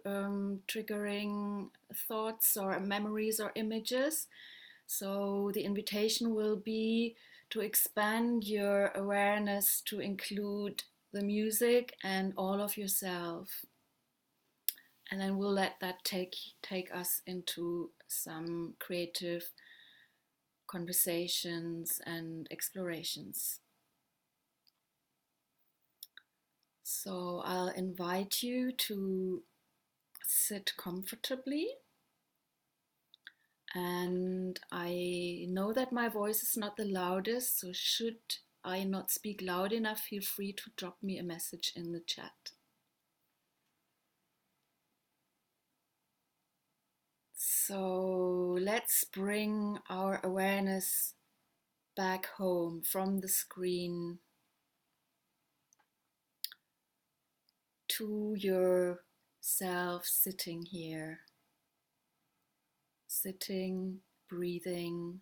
um, 0.05 0.61
triggering 0.67 1.69
thoughts 2.07 2.55
or 2.55 2.79
memories 2.79 3.39
or 3.39 3.51
images. 3.55 4.27
So 4.87 5.51
the 5.53 5.63
invitation 5.63 6.33
will 6.33 6.55
be 6.55 7.15
to 7.49 7.59
expand 7.61 8.45
your 8.45 8.91
awareness 8.95 9.81
to 9.85 9.99
include 9.99 10.83
the 11.11 11.21
music 11.21 11.95
and 12.03 12.33
all 12.37 12.61
of 12.61 12.77
yourself. 12.77 13.65
And 15.11 15.19
then 15.21 15.37
we'll 15.37 15.51
let 15.51 15.79
that 15.81 16.03
take 16.03 16.35
take 16.61 16.93
us 16.95 17.21
into 17.27 17.91
some 18.07 18.73
creative 18.79 19.51
conversations 20.73 22.01
and 22.05 22.47
explorations. 22.49 23.59
So 26.83 27.41
I'll 27.45 27.69
invite 27.69 28.41
you 28.41 28.71
to 28.87 29.43
sit 30.25 30.73
comfortably. 30.77 31.67
And 33.75 34.59
I 34.71 35.45
know 35.49 35.73
that 35.73 35.91
my 35.91 36.09
voice 36.09 36.41
is 36.43 36.57
not 36.57 36.75
the 36.75 36.85
loudest, 36.85 37.59
so 37.59 37.71
should 37.73 38.21
I 38.63 38.83
not 38.83 39.11
speak 39.11 39.41
loud 39.41 39.73
enough, 39.73 40.01
feel 40.01 40.21
free 40.21 40.53
to 40.53 40.71
drop 40.77 40.97
me 41.01 41.17
a 41.19 41.23
message 41.23 41.73
in 41.75 41.91
the 41.91 42.01
chat. 42.05 42.51
So 47.65 48.57
let's 48.59 49.05
bring 49.05 49.79
our 49.89 50.19
awareness 50.21 51.13
back 51.95 52.25
home 52.25 52.81
from 52.81 53.21
the 53.21 53.29
screen 53.29 54.19
to 57.87 58.35
yourself 58.37 60.05
sitting 60.05 60.65
here, 60.65 61.19
sitting, 63.07 63.99
breathing. 64.29 65.21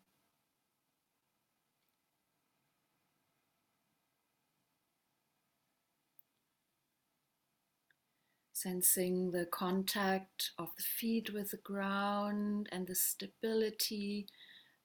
Sensing 8.63 9.31
the 9.31 9.47
contact 9.47 10.51
of 10.59 10.69
the 10.77 10.83
feet 10.83 11.33
with 11.33 11.49
the 11.49 11.57
ground 11.57 12.69
and 12.71 12.85
the 12.85 12.93
stability 12.93 14.27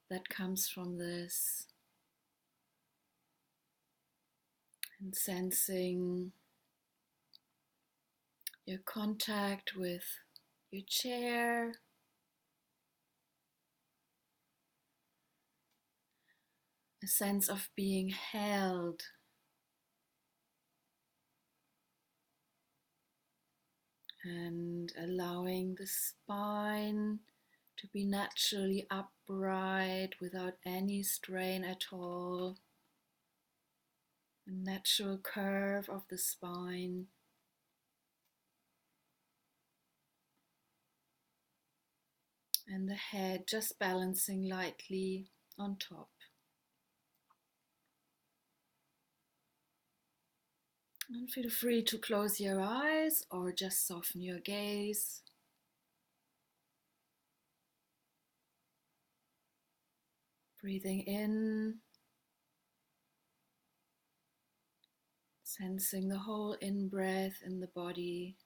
that 0.08 0.30
comes 0.30 0.66
from 0.66 0.96
this. 0.96 1.66
And 4.98 5.14
sensing 5.14 6.32
your 8.64 8.78
contact 8.86 9.76
with 9.76 10.06
your 10.70 10.84
chair. 10.88 11.74
A 17.04 17.06
sense 17.06 17.50
of 17.50 17.68
being 17.76 18.08
held 18.08 19.02
and 24.26 24.92
allowing 24.98 25.76
the 25.76 25.86
spine 25.86 27.20
to 27.76 27.86
be 27.88 28.04
naturally 28.04 28.86
upright 28.90 30.10
without 30.20 30.54
any 30.64 31.02
strain 31.02 31.64
at 31.64 31.84
all. 31.92 32.56
A 34.46 34.50
natural 34.50 35.18
curve 35.18 35.88
of 35.88 36.02
the 36.10 36.18
spine. 36.18 37.06
And 42.68 42.88
the 42.88 42.94
head 42.94 43.44
just 43.46 43.78
balancing 43.78 44.48
lightly 44.48 45.30
on 45.56 45.76
top. 45.76 46.08
And 51.08 51.30
feel 51.30 51.50
free 51.50 51.82
to 51.84 51.98
close 51.98 52.40
your 52.40 52.60
eyes 52.60 53.24
or 53.30 53.52
just 53.52 53.86
soften 53.86 54.20
your 54.22 54.40
gaze. 54.40 55.22
Breathing 60.60 61.00
in, 61.02 61.76
sensing 65.44 66.08
the 66.08 66.18
whole 66.18 66.54
in 66.54 66.88
breath 66.88 67.40
in 67.44 67.60
the 67.60 67.68
body. 67.68 68.36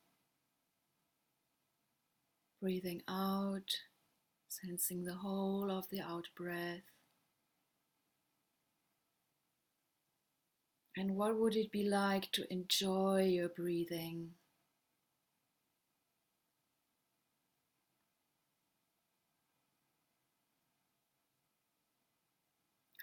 Breathing 2.60 3.00
out, 3.08 3.70
sensing 4.48 5.04
the 5.04 5.14
whole 5.14 5.70
of 5.70 5.88
the 5.88 6.02
out 6.02 6.28
breath. 6.36 6.99
And 10.96 11.16
what 11.16 11.36
would 11.36 11.56
it 11.56 11.72
be 11.72 11.82
like 11.82 12.30
to 12.30 12.46
enjoy 12.52 13.24
your 13.24 13.48
breathing? 13.48 14.34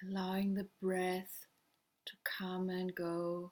Allowing 0.02 0.56
the 0.56 0.70
breath 0.82 1.46
to 2.06 2.14
come 2.24 2.70
and 2.70 2.96
go 2.96 3.52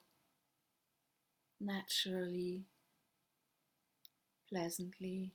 naturally, 1.60 2.64
pleasantly. 4.48 5.34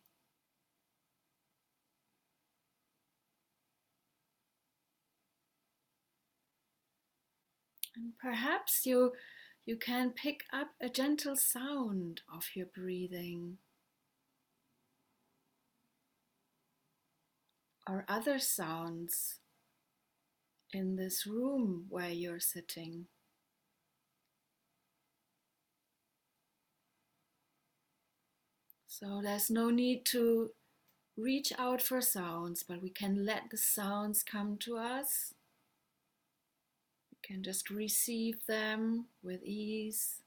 And 7.95 8.13
perhaps 8.19 8.86
you 8.86 9.13
you 9.65 9.75
can 9.77 10.12
pick 10.12 10.43
up 10.51 10.69
a 10.81 10.89
gentle 10.89 11.36
sound 11.36 12.21
of 12.33 12.50
your 12.55 12.65
breathing. 12.65 13.57
Or 17.88 18.05
other 18.07 18.39
sounds 18.39 19.39
in 20.74 20.95
this 20.95 21.27
room 21.27 21.86
where 21.89 22.10
you're 22.10 22.39
sitting. 22.39 23.07
So 28.88 29.21
there's 29.24 29.50
no 29.50 29.69
need 29.69 30.05
to 30.07 30.51
reach 31.17 31.51
out 31.57 31.81
for 31.81 32.01
sounds, 32.01 32.63
but 32.63 32.81
we 32.81 32.89
can 32.89 33.25
let 33.25 33.50
the 33.50 33.57
sounds 33.57 34.24
come 34.24 34.57
to 34.60 34.77
us 34.77 35.33
can 37.23 37.43
just 37.43 37.69
receive 37.69 38.45
them 38.47 39.07
with 39.23 39.43
ease. 39.43 40.21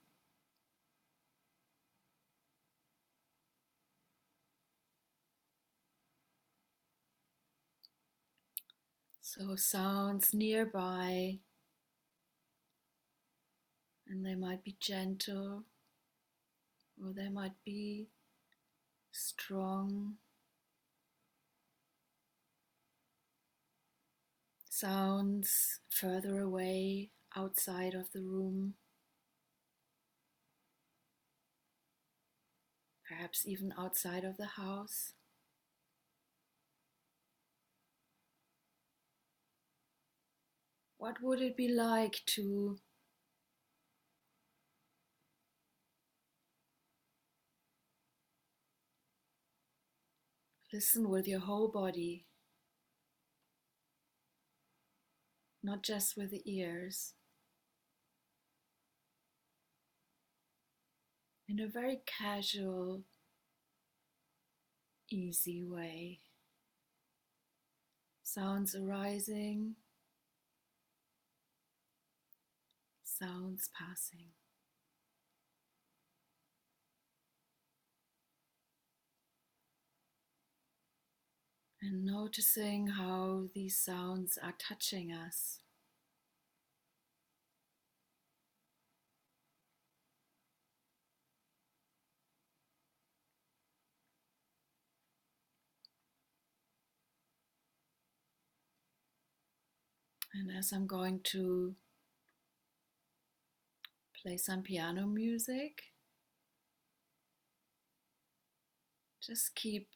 So, 9.20 9.56
sounds 9.56 10.32
nearby, 10.32 11.40
and 14.06 14.24
they 14.24 14.34
might 14.34 14.64
be 14.64 14.76
gentle 14.80 15.64
or 17.02 17.12
they 17.12 17.28
might 17.28 17.54
be 17.64 18.09
strong. 19.12 20.18
Sounds 24.85 25.81
further 25.88 26.40
away 26.40 27.11
outside 27.35 27.94
of 27.94 28.12
the 28.12 28.20
room, 28.20 28.75
perhaps 33.09 33.47
even 33.47 33.73
outside 33.79 34.25
of 34.25 34.37
the 34.37 34.44
house. 34.47 35.14
What 40.97 41.23
would 41.23 41.40
it 41.40 41.57
be 41.57 41.68
like 41.68 42.23
to 42.35 42.79
listen 50.75 51.09
with 51.09 51.27
your 51.27 51.40
whole 51.40 51.68
body? 51.68 52.27
Not 55.64 55.83
just 55.83 56.14
with 56.14 56.31
the 56.31 56.42
ears. 56.44 57.14
In 61.48 61.59
a 61.59 61.66
very 61.66 62.03
casual, 62.05 63.03
easy 65.11 65.64
way. 65.64 66.20
Sounds 68.22 68.74
arising, 68.74 69.77
sounds 73.03 73.70
passing. 73.79 74.33
And 81.87 82.03
noticing 82.03 82.87
how 82.87 83.42
these 83.55 83.77
sounds 83.77 84.38
are 84.42 84.55
touching 84.59 85.12
us. 85.12 85.61
And 100.33 100.51
as 100.57 100.73
I'm 100.73 100.87
going 100.87 101.20
to 101.25 101.75
play 104.23 104.38
some 104.38 104.62
piano 104.62 105.07
music, 105.07 105.83
just 109.20 109.55
keep 109.55 109.88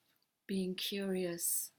being 0.47 0.75
curious 0.75 1.71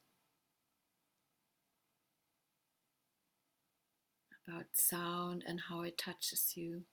about 4.49 4.65
sound 4.73 5.43
and 5.47 5.59
how 5.69 5.81
it 5.81 5.97
touches 5.97 6.53
you. 6.55 6.83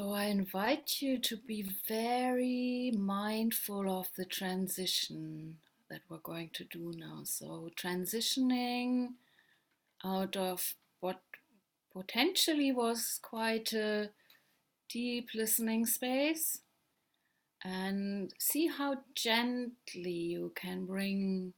So 0.00 0.12
I 0.14 0.24
invite 0.28 1.02
you 1.02 1.18
to 1.18 1.36
be 1.36 1.60
very 1.86 2.90
mindful 2.96 4.00
of 4.00 4.08
the 4.16 4.24
transition 4.24 5.58
that 5.90 6.00
we're 6.08 6.24
going 6.24 6.48
to 6.54 6.64
do 6.64 6.94
now. 6.96 7.20
So 7.24 7.68
transitioning 7.78 9.08
out 10.02 10.38
of 10.38 10.72
what 11.00 11.20
potentially 11.92 12.72
was 12.72 13.20
quite 13.20 13.74
a 13.74 14.08
deep 14.88 15.28
listening 15.34 15.84
space 15.84 16.60
and 17.62 18.32
see 18.38 18.68
how 18.68 19.02
gently 19.14 20.18
you 20.32 20.52
can 20.54 20.86
bring 20.86 21.52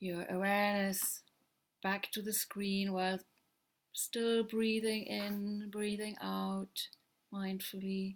your 0.00 0.26
awareness 0.28 1.22
back 1.80 2.10
to 2.10 2.22
the 2.22 2.32
screen 2.32 2.92
while 2.92 3.20
still 3.92 4.42
breathing 4.42 5.04
in, 5.04 5.70
breathing 5.70 6.16
out 6.20 6.88
mindfully. 7.34 8.14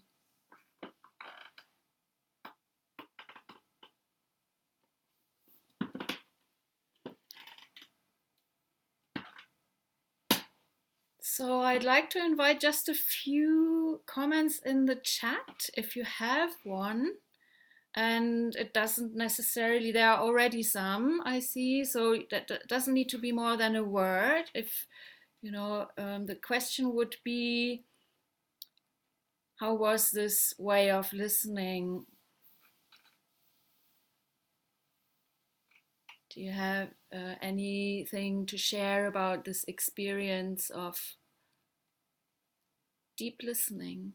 So 11.21 11.61
I'd 11.61 11.85
like 11.85 12.11
to 12.11 12.19
invite 12.19 12.61
just 12.61 12.89
a 12.89 12.95
few 12.95 14.01
comments 14.07 14.59
in 14.65 14.87
the 14.87 14.97
chat 14.97 15.71
if 15.77 15.95
you 15.95 16.03
have 16.03 16.51
one. 16.65 17.13
And 17.95 18.55
it 18.57 18.75
doesn't 18.75 19.15
necessarily, 19.15 19.93
there 19.93 20.11
are 20.11 20.19
already 20.19 20.63
some 20.63 21.21
I 21.25 21.41
see, 21.41 21.85
so 21.85 22.17
that 22.31 22.51
doesn't 22.69 22.95
need 22.95 23.09
to 23.11 23.19
be 23.19 23.33
more 23.33 23.57
than 23.57 23.77
a 23.77 23.85
word. 23.85 24.45
If, 24.55 24.87
you 25.41 25.53
know, 25.53 25.87
um, 25.97 26.27
the 26.27 26.35
question 26.35 26.95
would 26.95 27.17
be 27.25 27.85
how 29.61 29.75
was 29.75 30.11
this 30.11 30.55
way 30.59 30.91
of 30.91 31.13
listening? 31.13 32.07
Do 36.31 36.41
you 36.41 36.53
have 36.53 36.89
uh, 37.13 37.35
anything 37.43 38.47
to 38.47 38.57
share 38.57 39.07
about 39.07 39.45
this 39.45 39.65
experience 39.69 40.71
of 40.71 40.99
deep 43.19 43.43
listening. 43.43 44.15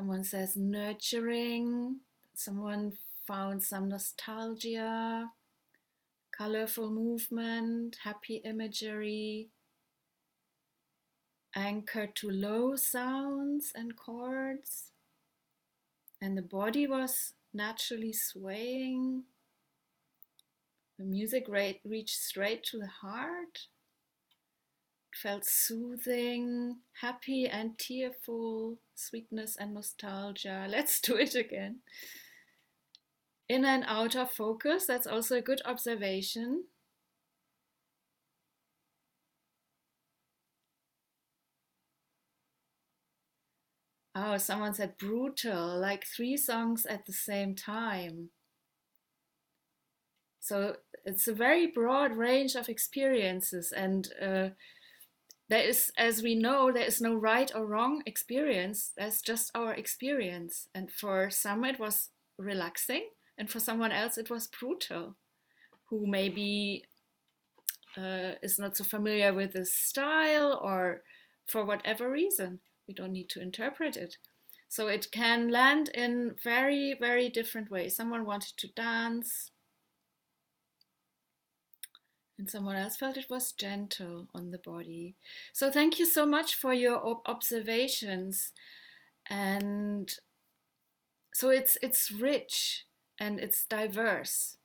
Someone 0.00 0.24
says 0.24 0.56
nurturing. 0.56 1.96
Someone 2.32 2.94
found 3.26 3.62
some 3.62 3.90
nostalgia, 3.90 5.28
colorful 6.34 6.90
movement, 6.90 7.98
happy 8.02 8.36
imagery 8.36 9.50
anchor 11.54 12.06
to 12.06 12.30
low 12.30 12.76
sounds 12.76 13.72
and 13.74 13.94
chords, 13.94 14.92
and 16.18 16.34
the 16.34 16.48
body 16.48 16.86
was 16.86 17.34
naturally 17.52 18.14
swaying. 18.14 19.24
The 20.98 21.04
music 21.04 21.46
reached 21.84 22.18
straight 22.18 22.64
to 22.70 22.78
the 22.78 22.86
heart. 23.02 23.66
Felt 25.14 25.44
soothing, 25.44 26.80
happy 27.00 27.46
and 27.46 27.78
tearful, 27.78 28.78
sweetness 28.94 29.56
and 29.56 29.74
nostalgia. 29.74 30.66
Let's 30.70 31.00
do 31.00 31.16
it 31.16 31.34
again. 31.34 31.80
In 33.50 33.66
and 33.66 33.84
out 33.86 34.16
of 34.16 34.30
focus, 34.30 34.86
that's 34.86 35.06
also 35.06 35.36
a 35.36 35.42
good 35.42 35.60
observation. 35.66 36.64
Oh, 44.14 44.36
someone 44.36 44.72
said 44.74 44.96
brutal, 44.98 45.76
like 45.80 46.06
three 46.06 46.36
songs 46.36 46.86
at 46.86 47.06
the 47.06 47.12
same 47.12 47.56
time. 47.56 48.30
So 50.40 50.76
it's 51.04 51.28
a 51.28 51.32
very 51.34 51.66
broad 51.66 52.16
range 52.16 52.54
of 52.54 52.68
experiences, 52.68 53.72
and 53.72 54.08
uh, 54.20 54.48
there 55.50 55.64
is, 55.64 55.92
as 55.98 56.22
we 56.22 56.36
know, 56.36 56.70
there 56.70 56.86
is 56.86 57.00
no 57.00 57.14
right 57.14 57.50
or 57.54 57.66
wrong 57.66 58.02
experience. 58.06 58.92
That's 58.96 59.20
just 59.20 59.50
our 59.54 59.74
experience. 59.74 60.68
And 60.74 60.90
for 60.90 61.28
some, 61.28 61.64
it 61.64 61.80
was 61.80 62.10
relaxing, 62.38 63.10
and 63.36 63.50
for 63.50 63.60
someone 63.60 63.92
else, 63.92 64.16
it 64.16 64.30
was 64.30 64.46
brutal, 64.46 65.16
who 65.88 66.06
maybe 66.06 66.84
uh, 67.98 68.32
is 68.42 68.58
not 68.58 68.76
so 68.76 68.84
familiar 68.84 69.34
with 69.34 69.52
this 69.52 69.72
style 69.72 70.58
or 70.62 71.02
for 71.46 71.64
whatever 71.64 72.08
reason 72.08 72.60
we 72.86 72.94
don't 72.94 73.12
need 73.12 73.28
to 73.30 73.42
interpret 73.42 73.96
it. 73.96 74.16
So 74.68 74.86
it 74.86 75.10
can 75.10 75.50
land 75.50 75.90
in 75.94 76.36
very, 76.44 76.96
very 76.98 77.28
different 77.28 77.72
ways. 77.72 77.96
Someone 77.96 78.24
wanted 78.24 78.56
to 78.58 78.68
dance, 78.68 79.50
and 82.40 82.48
someone 82.48 82.74
else 82.74 82.96
felt 82.96 83.18
it 83.18 83.28
was 83.28 83.52
gentle 83.52 84.26
on 84.34 84.50
the 84.50 84.58
body. 84.58 85.14
So 85.52 85.70
thank 85.70 85.98
you 85.98 86.06
so 86.06 86.24
much 86.24 86.54
for 86.54 86.72
your 86.72 87.20
observations. 87.26 88.52
And 89.28 90.10
so 91.34 91.50
it's 91.50 91.76
it's 91.82 92.10
rich 92.10 92.86
and 93.20 93.38
it's 93.38 93.66
diverse, 93.66 94.56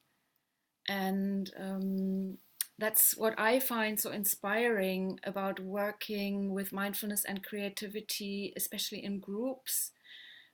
and 0.88 1.52
um, 1.60 2.38
that's 2.80 3.18
what 3.18 3.38
I 3.38 3.60
find 3.60 4.00
so 4.00 4.12
inspiring 4.12 5.20
about 5.26 5.60
working 5.60 6.54
with 6.54 6.72
mindfulness 6.72 7.26
and 7.26 7.44
creativity, 7.44 8.54
especially 8.56 9.04
in 9.04 9.20
groups, 9.20 9.92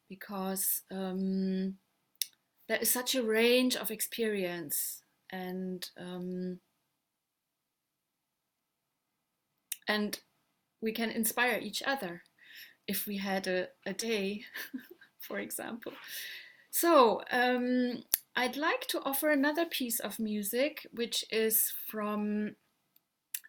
because 0.10 0.82
um, 0.92 1.76
there 2.68 2.80
is 2.80 2.90
such 2.90 3.14
a 3.14 3.24
range 3.24 3.76
of 3.76 3.92
experience 3.92 5.04
and 5.30 5.88
um, 5.98 6.60
and 9.92 10.20
we 10.82 10.92
can 10.94 11.12
inspire 11.12 11.60
each 11.62 11.84
other 11.86 12.24
if 12.88 13.06
we 13.06 13.18
had 13.18 13.46
a, 13.48 13.68
a 13.86 13.94
day, 13.94 14.44
for 15.20 15.38
example. 15.40 15.92
So 16.72 17.22
um, 17.32 18.04
I'd 18.36 18.56
like 18.56 18.88
to 18.88 19.02
offer 19.04 19.30
another 19.30 19.66
piece 19.66 20.00
of 20.00 20.18
music, 20.18 20.88
which 20.94 21.26
is 21.30 21.74
from 21.90 22.56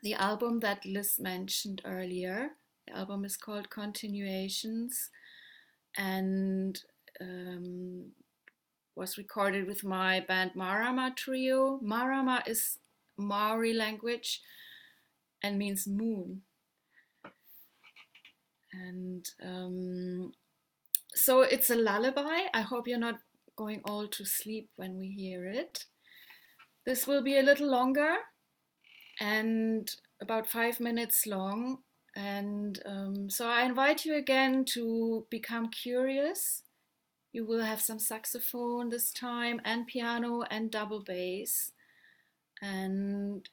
the 0.02 0.14
album 0.14 0.61
that 0.61 0.85
Liz 0.85 1.20
mentioned 1.20 1.81
earlier. 1.85 2.50
The 2.88 2.96
album 2.96 3.24
is 3.24 3.37
called 3.37 3.70
Continuations 3.70 5.11
and 5.96 6.76
um, 7.20 8.11
was 8.96 9.16
recorded 9.16 9.68
with 9.68 9.85
my 9.85 10.18
band 10.20 10.50
Marama 10.57 11.12
Trio. 11.16 11.78
Marama 11.81 12.42
is 12.46 12.78
Maori 13.16 13.72
language 13.72 14.40
and 15.42 15.59
means 15.59 15.87
moon. 15.87 16.42
And 18.72 19.28
um, 19.42 20.33
so 21.14 21.42
it's 21.42 21.70
a 21.70 21.76
lullaby. 21.76 22.46
I 22.55 22.62
hope 22.62 22.88
you're 22.88 22.98
not 22.98 23.20
going 23.57 23.83
all 23.85 24.09
to 24.09 24.24
sleep 24.24 24.70
when 24.76 24.98
we 24.98 25.09
hear 25.09 25.46
it. 25.46 25.85
This 26.87 27.07
will 27.07 27.22
be 27.22 27.38
a 27.38 27.42
little 27.42 27.70
longer 27.70 28.16
and 29.20 29.90
about 30.20 30.48
five 30.48 30.81
minutes 30.81 31.26
long. 31.26 31.78
And 32.16 32.81
um, 32.85 33.31
so 33.31 33.46
I 33.48 33.62
invite 33.62 34.05
you 34.05 34.16
again 34.16 34.64
to 34.74 35.26
become 35.31 35.68
curious. 35.68 36.62
You 37.33 37.46
will 37.46 37.62
have 37.62 37.81
some 37.81 37.98
saxophone 37.98 38.90
this 38.90 39.11
time, 39.11 39.61
and 39.64 39.87
piano, 39.87 40.42
and 40.50 40.70
double 40.70 41.02
bass. 41.02 41.72
And 42.61 43.48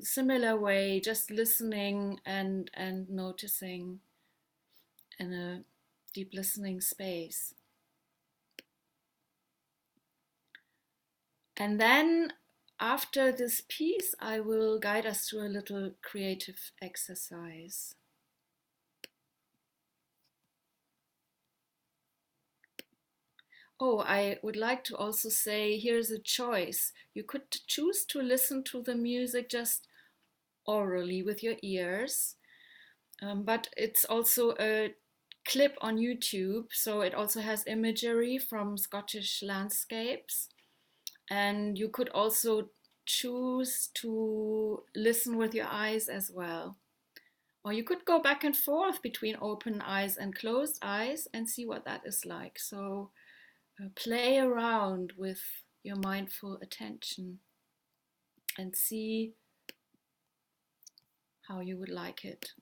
similar 0.00 0.58
way, 0.58 1.00
just 1.00 1.30
listening 1.30 2.20
and, 2.24 2.70
and 2.74 3.08
noticing 3.10 4.00
in 5.18 5.32
a 5.32 5.64
deep 6.12 6.30
listening 6.34 6.80
space. 6.80 7.54
And 11.56 11.80
then 11.80 12.32
after 12.80 13.30
this 13.30 13.62
piece, 13.68 14.14
I 14.18 14.40
will 14.40 14.78
guide 14.78 15.06
us 15.06 15.28
through 15.28 15.46
a 15.46 15.48
little 15.56 15.92
creative 16.02 16.72
exercise. 16.80 17.94
Oh, 23.84 23.98
I 23.98 24.38
would 24.44 24.54
like 24.54 24.84
to 24.84 24.96
also 24.96 25.28
say 25.28 25.76
here's 25.76 26.12
a 26.12 26.18
choice. 26.20 26.92
You 27.14 27.24
could 27.24 27.50
choose 27.66 28.04
to 28.06 28.22
listen 28.22 28.62
to 28.66 28.80
the 28.80 28.94
music 28.94 29.48
just 29.48 29.88
orally 30.66 31.24
with 31.24 31.42
your 31.42 31.56
ears, 31.62 32.36
um, 33.22 33.42
but 33.42 33.68
it's 33.76 34.04
also 34.04 34.54
a 34.60 34.94
clip 35.46 35.76
on 35.80 35.98
YouTube. 35.98 36.66
So 36.72 37.00
it 37.00 37.12
also 37.14 37.40
has 37.40 37.66
imagery 37.66 38.38
from 38.38 38.78
Scottish 38.78 39.42
landscapes. 39.42 40.48
And 41.30 41.78
you 41.78 41.88
could 41.88 42.10
also 42.10 42.68
choose 43.06 43.90
to 43.94 44.84
listen 44.94 45.36
with 45.38 45.54
your 45.54 45.66
eyes 45.68 46.08
as 46.08 46.30
well. 46.32 46.76
Or 47.64 47.72
you 47.72 47.84
could 47.84 48.04
go 48.04 48.20
back 48.20 48.44
and 48.44 48.56
forth 48.56 49.02
between 49.02 49.36
open 49.40 49.80
eyes 49.82 50.16
and 50.16 50.34
closed 50.34 50.78
eyes 50.82 51.28
and 51.34 51.48
see 51.48 51.66
what 51.66 51.84
that 51.86 52.02
is 52.06 52.24
like. 52.26 52.58
So 52.60 53.10
uh, 53.82 53.88
play 53.94 54.38
around 54.38 55.12
with 55.16 55.40
your 55.82 55.96
mindful 55.96 56.58
attention 56.62 57.38
and 58.58 58.76
see 58.76 59.32
how 61.48 61.60
you 61.60 61.76
would 61.78 61.88
like 61.88 62.24
it. 62.24 62.52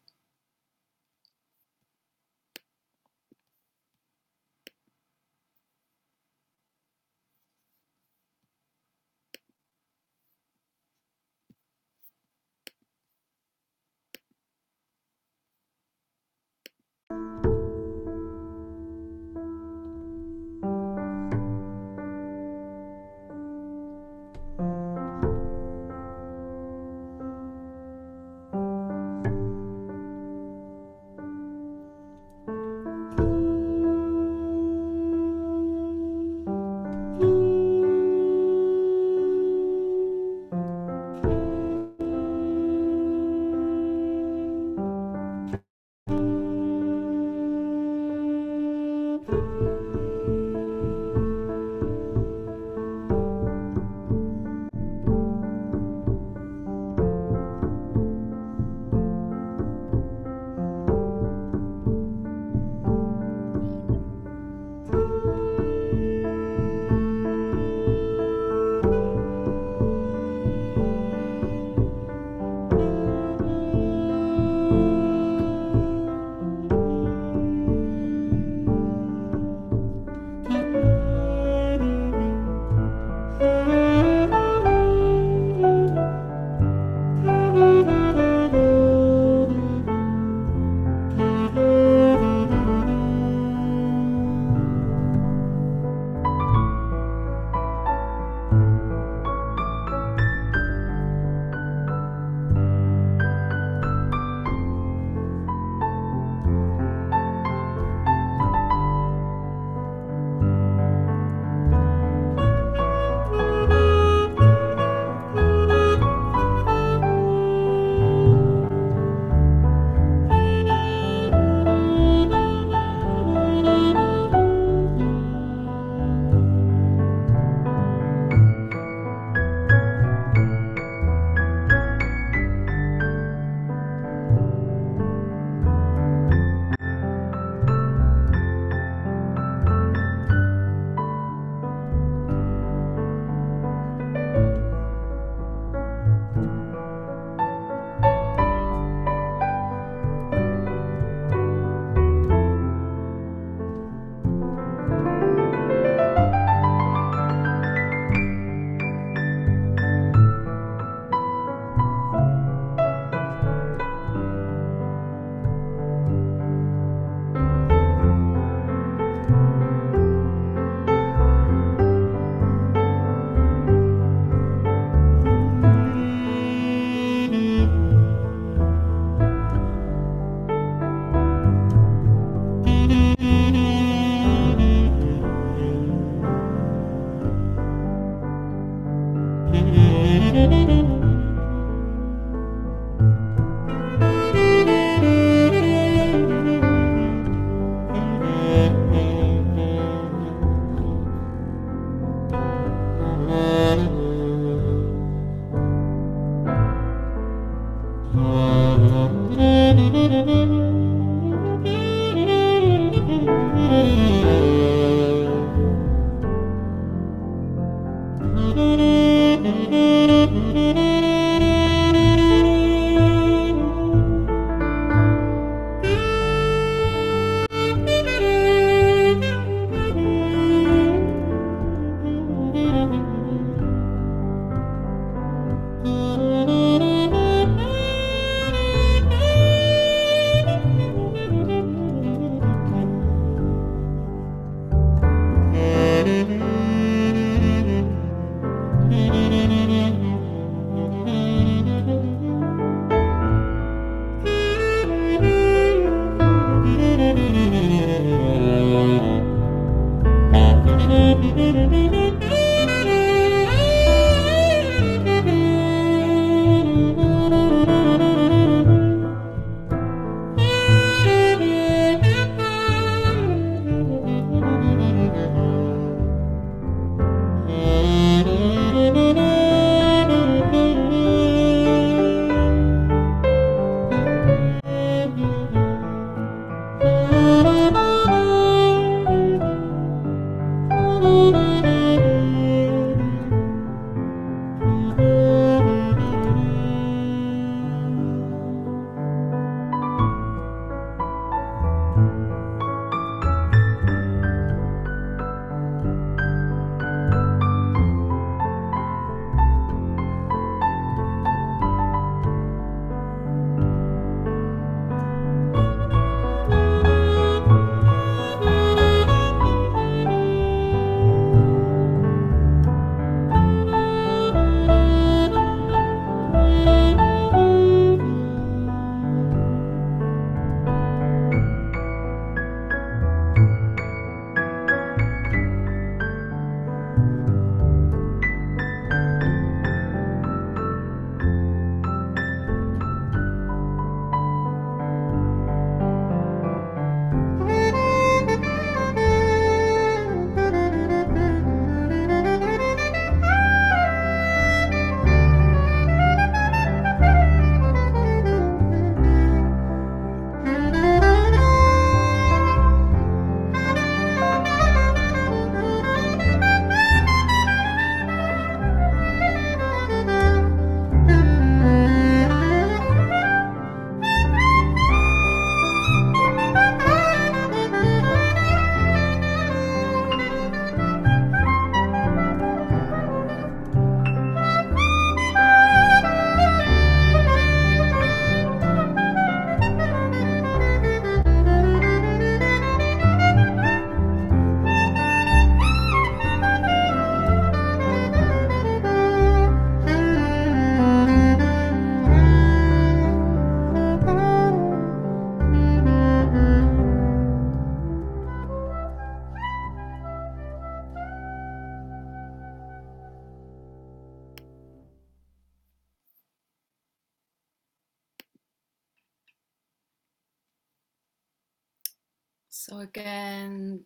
So, 422.71 422.79
again, 422.79 423.81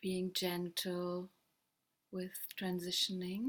being 0.00 0.30
gentle 0.34 1.28
with 2.10 2.32
transitioning 2.58 3.48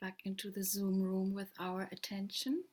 back 0.00 0.18
into 0.24 0.50
the 0.50 0.64
Zoom 0.64 1.00
room 1.00 1.34
with 1.34 1.50
our 1.60 1.88
attention. 1.92 2.64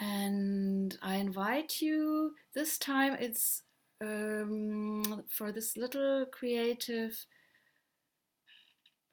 And 0.00 0.98
I 1.02 1.18
invite 1.18 1.80
you, 1.80 2.32
this 2.52 2.78
time 2.78 3.16
it's 3.20 3.62
um, 4.00 5.22
for 5.30 5.52
this 5.52 5.76
little 5.76 6.26
creative 6.32 7.26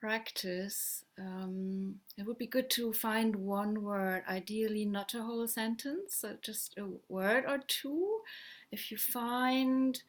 practice, 0.03 1.05
um, 1.17 1.95
it 2.17 2.25
would 2.25 2.37
be 2.37 2.45
good 2.45 2.69
to 2.69 2.91
find 2.91 3.37
one 3.37 3.81
word, 3.81 4.21
ideally 4.27 4.83
not 4.83 5.13
a 5.13 5.23
whole 5.23 5.47
sentence, 5.47 6.15
so 6.15 6.35
just 6.41 6.77
a 6.77 6.85
word 7.07 7.45
or 7.47 7.59
two. 7.65 8.19
If 8.69 8.91
you 8.91 8.97
find 8.97 10.03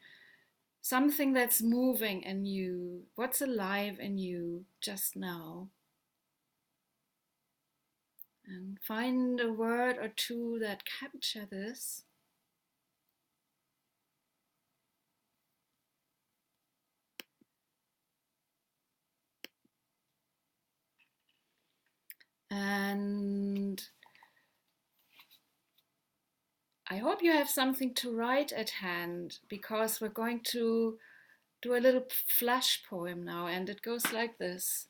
something 0.81 1.31
that's 1.31 1.61
moving 1.61 2.23
in 2.23 2.45
you, 2.45 3.03
what's 3.15 3.39
alive 3.41 3.97
in 4.01 4.17
you 4.17 4.65
just 4.81 5.15
now, 5.15 5.69
and 8.45 8.77
find 8.85 9.39
a 9.39 9.53
word 9.53 9.97
or 9.97 10.09
two 10.09 10.57
that 10.59 10.83
capture 10.85 11.47
this. 11.49 12.04
And 22.55 23.83
I 26.89 26.97
hope 26.97 27.21
you 27.21 27.33
have 27.33 27.49
something 27.49 27.93
to 27.95 28.15
write 28.15 28.53
at 28.53 28.69
hand 28.69 29.39
because 29.49 29.99
we're 29.99 30.07
going 30.07 30.39
to 30.51 30.97
do 31.61 31.75
a 31.75 31.83
little 31.83 32.05
flash 32.27 32.81
poem 32.89 33.25
now, 33.25 33.47
and 33.47 33.69
it 33.69 33.81
goes 33.81 34.13
like 34.13 34.37
this. 34.37 34.87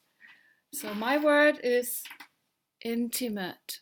So, 0.74 0.93
my 0.93 1.18
word 1.18 1.59
is 1.63 2.03
intimate. 2.84 3.80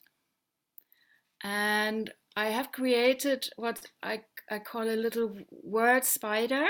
And 1.44 2.14
I 2.38 2.52
have 2.52 2.72
created 2.72 3.50
what 3.58 3.88
I, 4.02 4.22
I 4.50 4.60
call 4.60 4.84
a 4.84 4.96
little 4.96 5.40
word 5.62 6.06
spider 6.06 6.68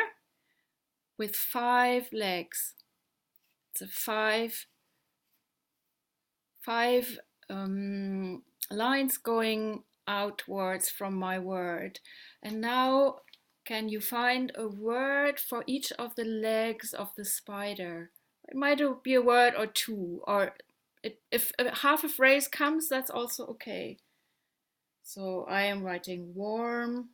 with 1.20 1.36
five 1.36 2.10
legs. 2.12 2.74
It's 3.72 3.84
a 3.84 3.88
five, 3.88 4.66
five 6.64 7.20
um, 7.50 8.44
lines 8.72 9.18
going 9.18 9.84
outwards 10.08 10.90
from 10.90 11.16
my 11.16 11.40
word. 11.40 12.00
And 12.42 12.62
now, 12.62 13.18
can 13.66 13.90
you 13.90 14.02
find 14.02 14.52
a 14.56 14.68
word 14.68 15.40
for 15.40 15.64
each 15.68 15.92
of 15.94 16.16
the 16.16 16.26
legs 16.26 16.94
of 16.94 17.12
the 17.16 17.26
spider? 17.26 18.12
It 18.48 18.56
might 18.56 18.82
be 19.04 19.14
a 19.14 19.22
word 19.22 19.54
or 19.58 19.68
two, 19.68 20.22
or 20.28 20.54
it, 21.02 21.22
if 21.32 21.52
half 21.82 22.04
a 22.04 22.10
phrase 22.10 22.48
comes, 22.48 22.90
that's 22.90 23.10
also 23.10 23.46
okay. 23.48 23.98
So 25.04 25.46
I 25.50 25.64
am 25.64 25.84
writing 25.84 26.34
warm. 26.34 27.10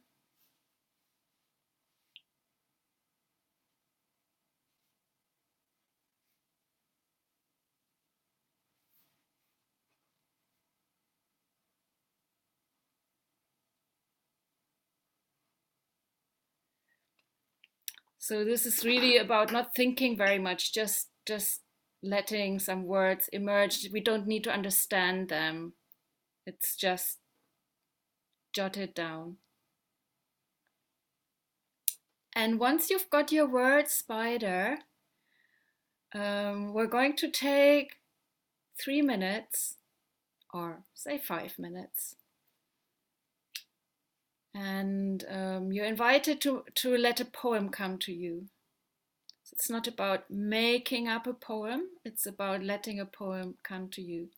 So 18.30 18.45
this 18.45 18.67
is 18.67 18.86
really 18.86 19.17
about 19.17 19.51
not 19.51 19.73
thinking 19.73 20.15
very 20.15 20.38
much, 20.38 20.71
just 20.71 21.07
just 21.25 21.61
letting 22.03 22.59
some 22.59 22.84
words 22.84 23.27
emerge. 23.34 23.89
We 23.91 24.01
don't 24.01 24.27
need 24.27 24.43
to 24.43 24.53
understand 24.53 25.30
them. 25.30 25.73
It's 26.45 26.75
just 26.75 27.17
jotted 28.53 28.93
down. 28.93 29.38
And 32.36 32.59
once 32.59 32.91
you've 32.91 33.09
got 33.09 33.32
your 33.32 33.47
word 33.47 33.88
spider, 33.88 34.77
um, 36.13 36.71
we're 36.71 36.86
going 36.86 37.15
to 37.15 37.32
take 37.32 37.95
three 38.80 39.01
minutes 39.01 39.77
or 40.53 40.84
say 40.93 41.17
five 41.17 41.57
minutes. 41.57 42.13
And 44.53 45.23
um, 45.29 45.71
you're 45.71 45.85
invited 45.85 46.41
to, 46.41 46.63
to 46.75 46.97
let 46.97 47.19
a 47.19 47.25
poem 47.25 47.69
come 47.69 47.97
to 47.99 48.11
you. 48.11 48.45
It's 49.51 49.69
not 49.69 49.87
about 49.87 50.29
making 50.29 51.07
up 51.07 51.27
a 51.27 51.33
poem, 51.33 51.89
it's 52.05 52.25
about 52.25 52.63
letting 52.63 52.99
a 52.99 53.05
poem 53.05 53.55
come 53.63 53.89
to 53.89 54.01
you. 54.01 54.29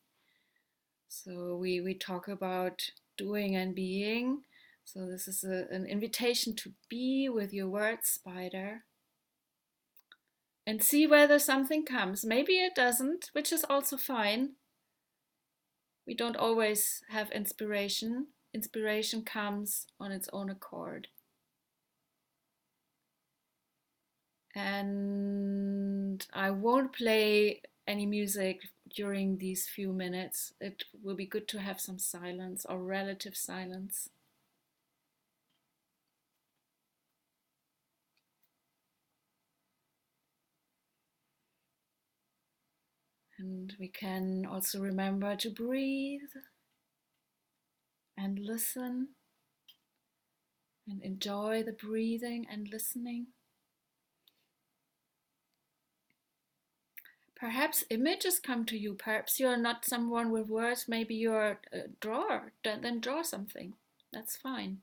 So 1.07 1.57
we, 1.57 1.82
we 1.82 1.93
talk 1.93 2.28
about 2.28 2.82
doing 3.18 3.55
and 3.55 3.76
being. 3.76 4.43
So 4.86 5.05
this 5.05 5.28
is 5.28 5.43
a, 5.43 5.68
an 5.70 5.86
invitation 5.86 6.55
to 6.57 6.74
be 6.89 7.30
with 7.30 7.53
your 7.53 7.68
word 7.70 7.99
spider 8.03 8.84
and 10.66 10.82
see 10.82 11.07
whether 11.07 11.39
something 11.39 11.86
comes. 11.86 12.26
Maybe 12.26 12.53
it 12.53 12.76
doesn't, 12.76 13.30
which 13.34 13.51
is 13.51 13.66
also 13.70 13.97
fine. 13.97 14.51
We 16.07 16.16
don't 16.16 16.38
always 16.38 17.01
have 17.09 17.32
inspiration. 17.32 18.28
Inspiration 18.54 19.24
comes 19.24 19.88
on 19.99 20.12
its 20.12 20.30
own 20.34 20.49
accord. 20.49 21.08
and 24.56 26.26
I 26.34 26.52
won't 26.52 26.93
play 26.93 27.62
any 27.88 28.06
music 28.06 28.62
during 28.95 29.38
these 29.38 29.68
few 29.68 29.93
minutes. 29.93 30.54
It 30.60 30.84
will 31.04 31.16
be 31.16 31.26
good 31.26 31.47
to 31.49 31.60
have 31.60 31.80
some 31.80 31.99
silence 31.99 32.66
or 32.68 32.84
relative 32.84 33.36
silence. 33.36 34.10
And 43.38 43.74
we 43.80 43.88
can 43.88 44.45
also 44.45 44.80
remember 44.80 45.36
to 45.36 45.49
breathe 45.49 46.22
and 48.18 48.39
listen 48.39 49.09
and 50.88 51.01
enjoy 51.03 51.64
the 51.64 51.72
breathing 51.72 52.45
and 52.51 52.68
listening. 52.72 53.28
Perhaps 57.36 57.84
images 57.89 58.39
come 58.39 58.66
to 58.66 58.78
you. 58.78 58.93
Perhaps 58.93 59.39
you're 59.39 59.57
not 59.57 59.84
someone 59.86 60.32
with 60.32 60.47
words. 60.47 60.86
Maybe 60.88 61.16
you're 61.16 61.59
a 61.74 61.88
drawer. 61.99 62.51
Then 62.64 62.99
draw 62.99 63.24
something. 63.24 63.74
That's 64.14 64.36
fine. 64.36 64.82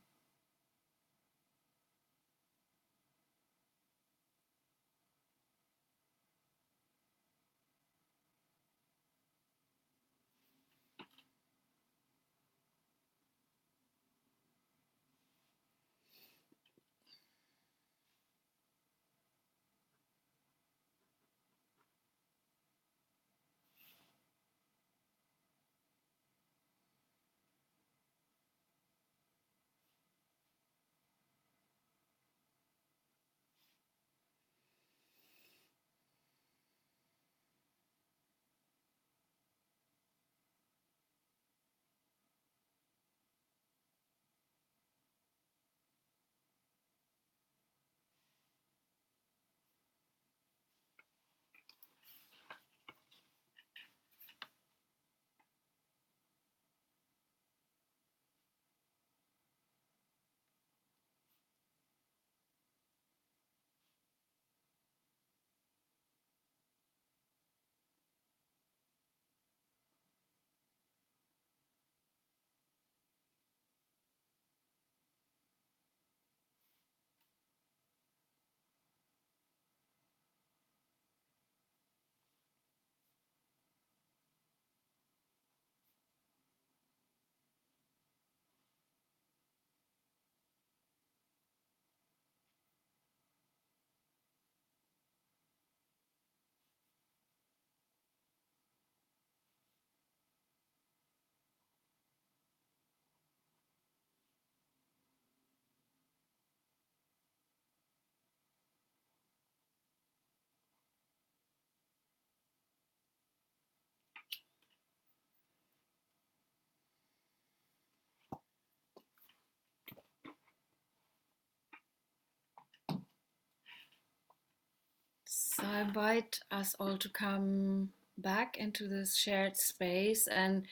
I 125.78 125.82
invite 125.82 126.40
us 126.50 126.74
all 126.80 126.98
to 126.98 127.08
come 127.08 127.90
back 128.16 128.56
into 128.56 128.88
this 128.88 129.16
shared 129.16 129.56
space 129.56 130.26
and 130.26 130.66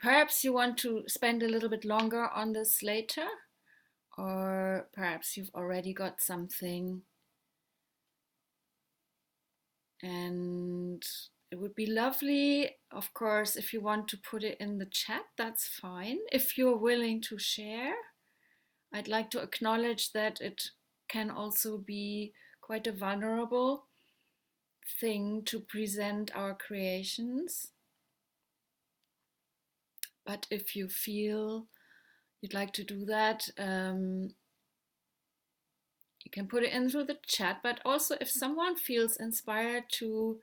perhaps 0.00 0.42
you 0.42 0.54
want 0.54 0.78
to 0.78 1.04
spend 1.08 1.42
a 1.42 1.48
little 1.48 1.68
bit 1.68 1.84
longer 1.84 2.26
on 2.26 2.54
this 2.54 2.82
later 2.82 3.26
or 4.16 4.88
perhaps 4.94 5.36
you've 5.36 5.50
already 5.54 5.92
got 5.92 6.22
something. 6.22 7.02
And 10.02 11.02
it 11.50 11.60
would 11.60 11.74
be 11.74 11.84
lovely 11.84 12.76
of 12.90 13.12
course 13.12 13.56
if 13.56 13.74
you 13.74 13.82
want 13.82 14.08
to 14.08 14.16
put 14.16 14.42
it 14.42 14.56
in 14.58 14.78
the 14.78 14.86
chat 14.86 15.24
that's 15.36 15.68
fine. 15.68 16.16
If 16.32 16.56
you're 16.56 16.78
willing 16.78 17.20
to 17.22 17.38
share 17.38 17.94
i'd 18.92 19.06
like 19.06 19.30
to 19.30 19.40
acknowledge 19.40 20.10
that 20.12 20.40
it 20.40 20.70
can 21.08 21.30
also 21.30 21.78
be 21.78 22.32
quite 22.60 22.88
a 22.88 22.92
vulnerable 22.92 23.84
thing 25.00 25.42
to 25.44 25.60
present 25.60 26.34
our 26.36 26.54
creations 26.54 27.72
but 30.30 30.46
if 30.50 30.76
you 30.76 30.88
feel 30.88 31.66
you'd 32.40 32.54
like 32.54 32.72
to 32.74 32.84
do 32.84 33.04
that, 33.06 33.48
um, 33.58 34.30
you 36.24 36.30
can 36.30 36.46
put 36.46 36.62
it 36.62 36.72
in 36.72 36.88
through 36.88 37.04
the 37.04 37.18
chat. 37.26 37.58
But 37.62 37.80
also, 37.84 38.16
if 38.20 38.30
someone 38.30 38.76
feels 38.76 39.16
inspired 39.16 39.84
to 39.98 40.38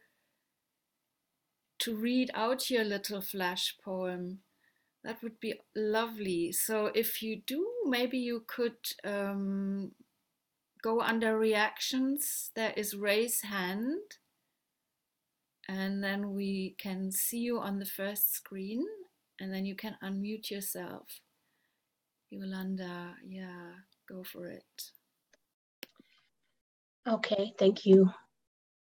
to 1.80 1.96
read 1.96 2.32
out 2.34 2.72
your 2.72 2.84
little 2.84 3.22
flash 3.22 3.76
poem, 3.84 4.40
that 5.04 5.22
would 5.22 5.40
be 5.40 5.54
lovely. 5.76 6.52
So 6.52 6.88
if 6.96 7.22
you 7.22 7.42
do, 7.46 7.66
maybe 7.86 8.18
you 8.18 8.44
could 8.48 8.78
um, 9.04 9.92
go 10.82 11.00
under 11.02 11.38
reactions. 11.38 12.50
There 12.56 12.74
is 12.76 12.96
raise 12.96 13.42
hand. 13.42 14.18
And 15.70 16.04
then 16.04 16.34
we 16.34 16.76
can 16.78 17.12
see 17.12 17.40
you 17.40 17.60
on 17.60 17.80
the 17.80 17.86
first 17.86 18.34
screen, 18.34 18.86
and 19.40 19.54
then 19.54 19.66
you 19.66 19.76
can 19.76 19.98
unmute 20.04 20.50
yourself. 20.50 21.08
Yolanda, 22.30 23.16
yeah, 23.26 23.72
go 24.08 24.24
for 24.24 24.48
it. 24.48 24.64
Okay, 27.08 27.54
thank 27.58 27.86
you. 27.86 28.10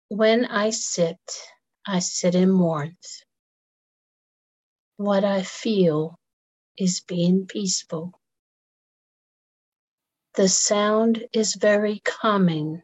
When 0.09 0.45
I 0.45 0.71
sit, 0.71 1.19
I 1.87 1.99
sit 1.99 2.35
in 2.35 2.57
warmth. 2.57 3.23
What 4.97 5.23
I 5.23 5.41
feel 5.43 6.19
is 6.77 7.01
being 7.01 7.47
peaceful. 7.47 8.19
The 10.35 10.47
sound 10.47 11.25
is 11.33 11.55
very 11.55 12.01
calming. 12.05 12.81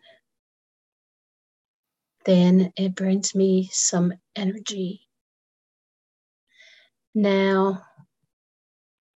Then 2.28 2.74
it 2.76 2.94
brings 2.94 3.34
me 3.34 3.70
some 3.72 4.12
energy. 4.36 5.08
Now 7.16 7.84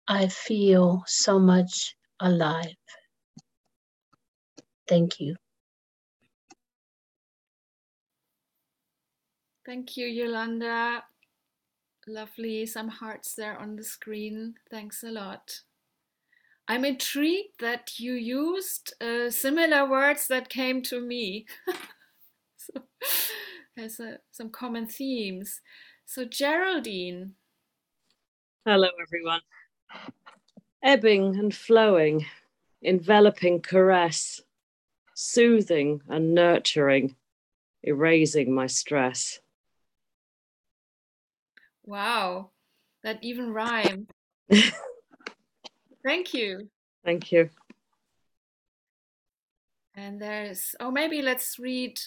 I 0.06 0.28
feel 0.28 1.04
so 1.06 1.38
much 1.38 1.96
alive. 2.20 2.76
Thank 4.86 5.20
you. 5.20 5.36
Thank 9.64 9.96
you, 9.96 10.06
Yolanda. 10.06 11.02
Lovely. 12.06 12.66
Some 12.66 12.88
hearts 12.88 13.34
there 13.34 13.58
on 13.58 13.76
the 13.76 13.84
screen. 13.84 14.56
Thanks 14.70 15.02
a 15.02 15.10
lot. 15.10 15.62
I'm 16.68 16.84
intrigued 16.84 17.60
that 17.60 17.98
you 17.98 18.12
used 18.12 18.92
uh, 19.02 19.30
similar 19.30 19.88
words 19.88 20.28
that 20.28 20.50
came 20.50 20.82
to 20.82 21.00
me. 21.00 21.46
so 22.74 22.82
there's 23.76 24.00
uh, 24.00 24.16
some 24.30 24.50
common 24.50 24.86
themes. 24.86 25.60
So, 26.04 26.24
Geraldine. 26.24 27.32
Hello, 28.64 28.88
everyone 29.00 29.40
ebbing 30.82 31.38
and 31.38 31.54
flowing, 31.54 32.26
enveloping 32.82 33.60
caress, 33.60 34.40
soothing 35.14 36.00
and 36.08 36.34
nurturing, 36.34 37.14
erasing 37.82 38.54
my 38.54 38.66
stress. 38.66 39.40
Wow, 41.84 42.50
that 43.02 43.18
even 43.22 43.52
rhymed. 43.52 44.10
Thank 46.04 46.34
you. 46.34 46.68
Thank 47.04 47.32
you. 47.32 47.50
And 49.94 50.20
there's, 50.20 50.76
oh, 50.78 50.90
maybe 50.92 51.22
let's 51.22 51.58
read 51.58 51.98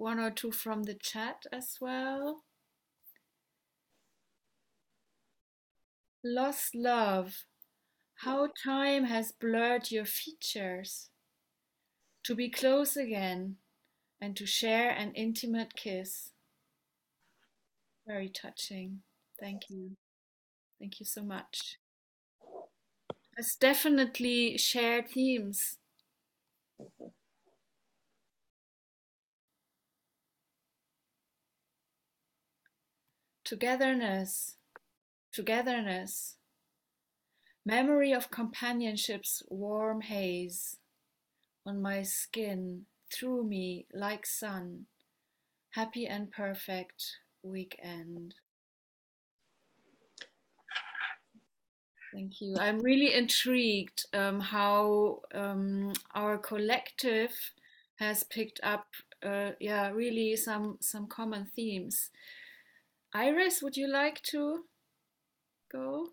one 0.00 0.18
or 0.18 0.30
two 0.30 0.50
from 0.50 0.84
the 0.84 0.94
chat 0.94 1.44
as 1.52 1.76
well. 1.80 2.42
Lost 6.24 6.74
love. 6.74 7.44
How 8.14 8.48
time 8.64 9.04
has 9.04 9.32
blurred 9.32 9.90
your 9.90 10.06
features. 10.06 11.10
To 12.24 12.34
be 12.34 12.50
close 12.50 12.96
again 12.96 13.56
and 14.20 14.36
to 14.36 14.46
share 14.46 14.90
an 14.90 15.12
intimate 15.14 15.74
kiss. 15.76 16.30
Very 18.06 18.28
touching. 18.28 19.00
Thank 19.38 19.68
you. 19.68 19.96
Thank 20.78 21.00
you 21.00 21.06
so 21.06 21.22
much. 21.22 21.78
It's 23.36 23.56
definitely 23.56 24.58
shared 24.58 25.08
themes. 25.08 25.78
Togetherness 33.50 34.54
togetherness, 35.32 36.36
memory 37.64 38.12
of 38.12 38.30
companionship's 38.30 39.42
warm 39.48 40.00
haze 40.02 40.76
on 41.66 41.80
my 41.80 42.02
skin, 42.02 42.86
through 43.12 43.44
me 43.44 43.86
like 43.92 44.24
sun, 44.24 44.86
happy 45.70 46.06
and 46.06 46.30
perfect 46.30 47.18
weekend. 47.42 48.34
Thank 52.12 52.40
you. 52.40 52.56
I'm 52.58 52.80
really 52.80 53.14
intrigued 53.14 54.04
um, 54.14 54.40
how 54.40 55.22
um, 55.34 55.92
our 56.14 56.38
collective 56.38 57.32
has 57.96 58.24
picked 58.24 58.60
up, 58.62 58.86
uh, 59.24 59.50
yeah, 59.60 59.90
really 59.90 60.34
some 60.34 60.78
some 60.80 61.06
common 61.06 61.46
themes. 61.54 62.10
Iris, 63.12 63.60
would 63.62 63.76
you 63.76 63.88
like 63.88 64.22
to 64.22 64.64
go? 65.72 66.08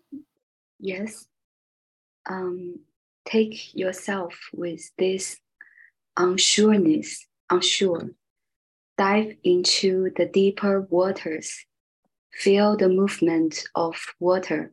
Yes. 0.80 1.26
Um, 2.28 2.80
take 3.24 3.74
yourself 3.74 4.34
with 4.52 4.90
this 4.98 5.38
unsureness, 6.18 7.26
unsure. 7.50 8.10
Dive 8.96 9.36
into 9.44 10.10
the 10.16 10.26
deeper 10.26 10.80
waters. 10.90 11.64
Feel 12.32 12.76
the 12.76 12.88
movement 12.88 13.64
of 13.76 13.96
water 14.18 14.72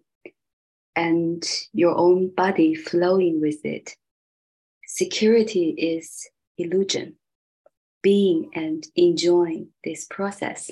and 0.95 1.43
your 1.73 1.95
own 1.95 2.29
body 2.29 2.73
flowing 2.73 3.39
with 3.39 3.63
it. 3.63 3.95
Security 4.87 5.69
is 5.69 6.27
illusion. 6.57 7.17
Being 8.01 8.49
and 8.55 8.83
enjoying 8.95 9.69
this 9.83 10.05
process. 10.05 10.71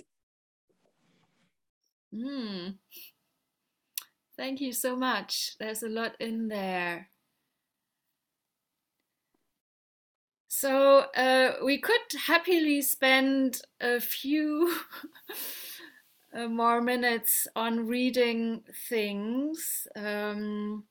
Mm. 2.14 2.78
Thank 4.38 4.62
you 4.62 4.74
so 4.74 4.96
much. 4.96 5.58
There's 5.58 5.82
a 5.82 5.90
lot 5.90 6.16
in 6.20 6.48
there. 6.48 7.10
So 10.48 11.00
uh, 11.16 11.54
we 11.64 11.80
could 11.80 12.02
happily 12.28 12.82
spend 12.82 13.62
a 13.82 14.00
few 14.00 14.74
uh, 16.34 16.48
more 16.48 16.82
minutes 16.82 17.48
on 17.56 17.88
reading 17.88 18.64
things. 18.90 19.88
Um, 19.96 20.86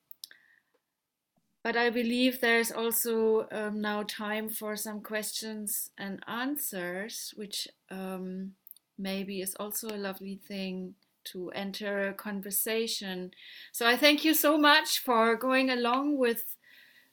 but 1.63 1.77
I 1.77 1.89
believe 1.89 2.41
there's 2.41 2.71
also 2.71 3.47
um, 3.51 3.79
now 3.81 4.03
time 4.03 4.49
for 4.49 4.75
some 4.75 5.01
questions 5.01 5.89
and 5.97 6.21
answers, 6.27 7.33
which 7.37 7.67
um, 7.89 8.53
maybe 8.97 9.41
is 9.41 9.55
also 9.55 9.87
a 9.89 9.97
lovely 9.97 10.35
thing 10.47 10.95
to 11.25 11.49
enter 11.51 12.07
a 12.07 12.13
conversation. 12.13 13.31
So 13.71 13.87
I 13.87 13.97
thank 13.97 14.25
you 14.25 14.33
so 14.33 14.57
much 14.57 14.99
for 14.99 15.35
going 15.35 15.69
along 15.69 16.17
with 16.17 16.55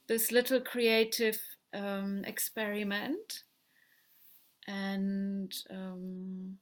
this 0.09 0.33
little 0.33 0.61
creative 0.61 1.41
um, 1.73 2.25
experiment. 2.25 3.45
And 4.67 5.53
um, 5.71 6.59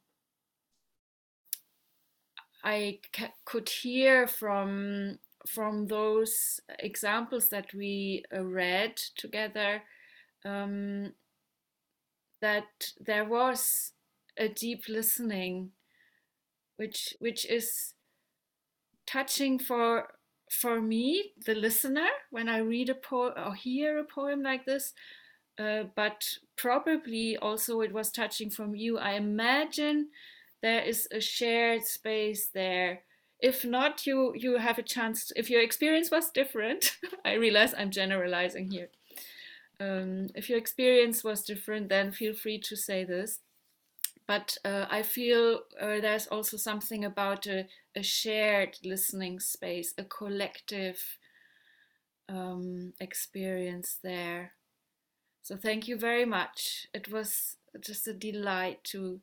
I 2.64 3.00
could 3.44 3.68
hear 3.68 4.26
from 4.26 5.18
from 5.46 5.86
those 5.86 6.60
examples 6.78 7.48
that 7.48 7.72
we 7.72 8.24
uh, 8.36 8.44
read 8.44 8.96
together 9.16 9.82
um, 10.44 11.12
that 12.40 12.92
there 13.00 13.24
was 13.24 13.92
a 14.36 14.48
deep 14.48 14.84
listening, 14.88 15.70
which 16.78 17.14
which 17.20 17.44
is 17.44 17.94
touching 19.06 19.58
for 19.58 20.08
for 20.50 20.80
me, 20.80 21.32
the 21.44 21.54
listener, 21.54 22.08
when 22.30 22.48
I 22.48 22.58
read 22.58 22.88
a 22.88 22.94
poem 22.94 23.34
or 23.36 23.54
hear 23.54 23.98
a 23.98 24.04
poem 24.04 24.42
like 24.42 24.64
this, 24.64 24.94
uh, 25.58 25.84
but 25.94 26.24
probably 26.56 27.36
also 27.36 27.80
it 27.80 27.92
was 27.92 28.10
touching 28.10 28.50
from 28.50 28.74
you. 28.74 28.98
I 28.98 29.12
imagine 29.12 30.08
there 30.62 30.80
is 30.80 31.06
a 31.12 31.20
shared 31.20 31.84
space 31.84 32.48
there. 32.54 33.02
If 33.40 33.64
not, 33.64 34.06
you 34.06 34.32
you 34.36 34.56
have 34.56 34.78
a 34.78 34.82
chance. 34.82 35.26
To, 35.26 35.38
if 35.38 35.50
your 35.50 35.62
experience 35.62 36.10
was 36.10 36.30
different, 36.30 36.96
I 37.24 37.34
realize 37.34 37.74
I'm 37.76 37.90
generalizing 37.90 38.70
here. 38.70 38.88
Um, 39.80 40.26
if 40.34 40.48
your 40.48 40.58
experience 40.58 41.22
was 41.22 41.42
different, 41.44 41.88
then 41.88 42.10
feel 42.10 42.34
free 42.34 42.58
to 42.60 42.76
say 42.76 43.04
this. 43.04 43.40
But 44.28 44.58
uh, 44.62 44.84
I 44.90 45.02
feel 45.02 45.60
uh, 45.80 46.00
there's 46.00 46.26
also 46.26 46.58
something 46.58 47.06
about 47.06 47.46
a, 47.46 47.66
a, 47.96 48.02
shared 48.02 48.76
listening 48.84 49.40
space, 49.40 49.94
a 49.96 50.04
collective 50.04 51.02
um, 52.28 52.92
experience 53.00 53.98
there. 54.04 54.52
So 55.42 55.56
thank 55.56 55.88
you 55.88 55.98
very 55.98 56.26
much. 56.26 56.86
It 56.92 57.10
was 57.10 57.56
just 57.80 58.06
a 58.06 58.12
delight 58.12 58.84
to 58.92 59.20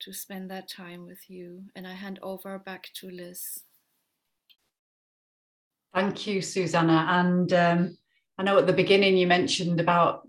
to 0.00 0.12
spend 0.12 0.50
that 0.50 0.68
time 0.68 1.06
with 1.06 1.28
you. 1.28 1.64
And 1.74 1.86
I 1.86 1.94
hand 1.94 2.18
over 2.22 2.58
back 2.58 2.90
to 3.00 3.10
Liz. 3.10 3.60
Thank 5.94 6.26
you, 6.26 6.42
Susanna. 6.42 7.06
And 7.08 7.52
um, 7.52 7.98
I 8.38 8.42
know 8.42 8.58
at 8.58 8.66
the 8.66 8.72
beginning 8.72 9.16
you 9.16 9.26
mentioned 9.26 9.80
about 9.80 10.28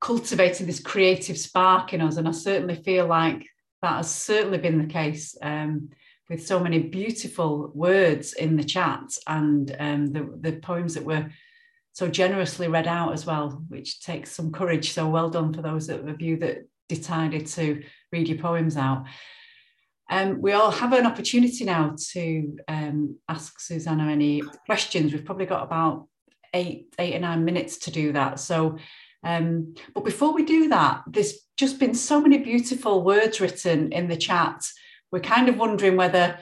cultivating 0.00 0.66
this 0.66 0.80
creative 0.80 1.38
spark 1.38 1.92
in 1.92 2.00
us, 2.00 2.16
and 2.16 2.26
I 2.26 2.32
certainly 2.32 2.76
feel 2.76 3.06
like 3.06 3.46
that 3.82 3.96
has 3.96 4.14
certainly 4.14 4.58
been 4.58 4.78
the 4.78 4.92
case 4.92 5.36
um, 5.42 5.90
with 6.28 6.46
so 6.46 6.60
many 6.60 6.78
beautiful 6.78 7.70
words 7.74 8.34
in 8.34 8.56
the 8.56 8.64
chat 8.64 9.02
and 9.26 9.74
um, 9.78 10.12
the, 10.12 10.30
the 10.40 10.52
poems 10.60 10.94
that 10.94 11.04
were 11.04 11.28
so 11.92 12.08
generously 12.08 12.68
read 12.68 12.86
out 12.86 13.12
as 13.12 13.26
well, 13.26 13.64
which 13.68 14.00
takes 14.00 14.32
some 14.32 14.52
courage. 14.52 14.92
So 14.92 15.08
well 15.08 15.28
done 15.28 15.52
for 15.52 15.62
those 15.62 15.88
of 15.88 16.20
you 16.20 16.36
that 16.38 16.66
decided 16.88 17.46
to 17.48 17.82
read 18.12 18.28
your 18.28 18.38
poems 18.38 18.76
out. 18.76 19.06
Um, 20.08 20.40
we 20.40 20.52
all 20.52 20.70
have 20.70 20.92
an 20.92 21.06
opportunity 21.06 21.64
now 21.64 21.94
to 22.12 22.56
um, 22.68 23.16
ask 23.28 23.60
Susanna 23.60 24.10
any 24.10 24.42
questions. 24.66 25.12
We've 25.12 25.24
probably 25.24 25.46
got 25.46 25.62
about 25.62 26.08
eight, 26.52 26.92
eight 26.98 27.14
or 27.14 27.20
nine 27.20 27.44
minutes 27.44 27.78
to 27.78 27.90
do 27.90 28.12
that. 28.12 28.40
So, 28.40 28.78
um, 29.22 29.74
but 29.94 30.04
before 30.04 30.32
we 30.32 30.44
do 30.44 30.68
that, 30.68 31.02
there's 31.06 31.34
just 31.56 31.78
been 31.78 31.94
so 31.94 32.20
many 32.20 32.38
beautiful 32.38 33.02
words 33.02 33.40
written 33.40 33.92
in 33.92 34.08
the 34.08 34.16
chat. 34.16 34.64
We're 35.12 35.20
kind 35.20 35.48
of 35.48 35.58
wondering 35.58 35.96
whether 35.96 36.38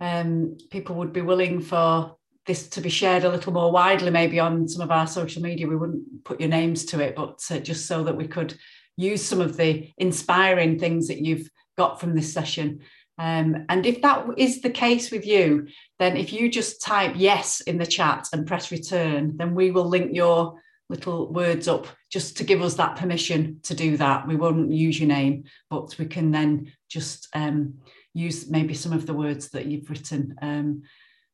um, 0.00 0.56
people 0.70 0.96
would 0.96 1.12
be 1.12 1.20
willing 1.20 1.60
for 1.60 2.16
this 2.46 2.68
to 2.68 2.80
be 2.80 2.90
shared 2.90 3.24
a 3.24 3.30
little 3.30 3.52
more 3.52 3.72
widely, 3.72 4.10
maybe 4.10 4.38
on 4.38 4.68
some 4.68 4.82
of 4.82 4.90
our 4.90 5.06
social 5.06 5.42
media. 5.42 5.66
We 5.66 5.76
wouldn't 5.76 6.24
put 6.24 6.40
your 6.40 6.48
names 6.48 6.84
to 6.86 7.00
it, 7.00 7.16
but 7.16 7.42
uh, 7.50 7.58
just 7.58 7.86
so 7.86 8.04
that 8.04 8.16
we 8.16 8.28
could 8.28 8.54
use 8.96 9.22
some 9.22 9.40
of 9.40 9.56
the 9.56 9.90
inspiring 9.98 10.78
things 10.78 11.08
that 11.08 11.20
you've 11.20 11.48
got 11.76 12.00
from 12.00 12.14
this 12.14 12.32
session. 12.32 12.80
Um, 13.16 13.66
and 13.68 13.86
if 13.86 14.02
that 14.02 14.26
is 14.36 14.60
the 14.60 14.70
case 14.70 15.10
with 15.10 15.26
you, 15.26 15.68
then 15.98 16.16
if 16.16 16.32
you 16.32 16.50
just 16.50 16.82
type 16.82 17.14
yes 17.16 17.60
in 17.60 17.78
the 17.78 17.86
chat 17.86 18.28
and 18.32 18.46
press 18.46 18.70
return, 18.70 19.36
then 19.36 19.54
we 19.54 19.70
will 19.70 19.88
link 19.88 20.14
your 20.14 20.60
little 20.88 21.32
words 21.32 21.66
up 21.68 21.86
just 22.10 22.36
to 22.36 22.44
give 22.44 22.62
us 22.62 22.74
that 22.74 22.96
permission 22.96 23.60
to 23.62 23.74
do 23.74 23.96
that. 23.96 24.26
We 24.28 24.36
won't 24.36 24.70
use 24.70 24.98
your 24.98 25.08
name, 25.08 25.44
but 25.70 25.96
we 25.98 26.06
can 26.06 26.30
then 26.30 26.72
just 26.88 27.28
um, 27.34 27.74
use 28.12 28.48
maybe 28.48 28.74
some 28.74 28.92
of 28.92 29.06
the 29.06 29.14
words 29.14 29.50
that 29.50 29.66
you've 29.66 29.88
written 29.88 30.36
um, 30.42 30.82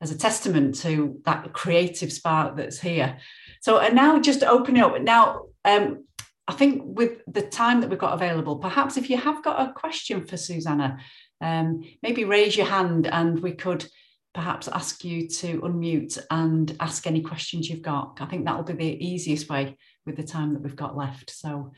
as 0.00 0.10
a 0.10 0.18
testament 0.18 0.76
to 0.76 1.20
that 1.24 1.52
creative 1.52 2.12
spark 2.12 2.56
that's 2.56 2.80
here. 2.80 3.18
So, 3.60 3.78
and 3.78 3.94
now 3.94 4.18
just 4.20 4.42
opening 4.42 4.82
up. 4.82 5.00
Now, 5.00 5.46
um, 5.64 6.04
I 6.48 6.54
think 6.54 6.82
with 6.84 7.20
the 7.26 7.42
time 7.42 7.80
that 7.80 7.90
we've 7.90 7.98
got 7.98 8.14
available, 8.14 8.56
perhaps 8.56 8.96
if 8.96 9.10
you 9.10 9.16
have 9.18 9.44
got 9.44 9.68
a 9.68 9.72
question 9.72 10.24
for 10.24 10.36
Susanna, 10.36 10.98
um, 11.40 11.82
maybe 12.02 12.24
raise 12.24 12.56
your 12.56 12.66
hand 12.66 13.06
and 13.06 13.40
we 13.40 13.52
could 13.52 13.86
perhaps 14.34 14.68
ask 14.68 15.04
you 15.04 15.26
to 15.28 15.60
unmute 15.60 16.18
and 16.30 16.76
ask 16.80 17.06
any 17.06 17.20
questions 17.20 17.68
you've 17.68 17.82
got. 17.82 18.18
I 18.20 18.26
think 18.26 18.44
that'll 18.44 18.62
be 18.62 18.72
the 18.74 19.04
easiest 19.04 19.48
way 19.48 19.76
with 20.06 20.16
the 20.16 20.22
time 20.22 20.54
that 20.54 20.62
we've 20.62 20.76
got 20.76 20.96
left. 20.96 21.30
So 21.30 21.72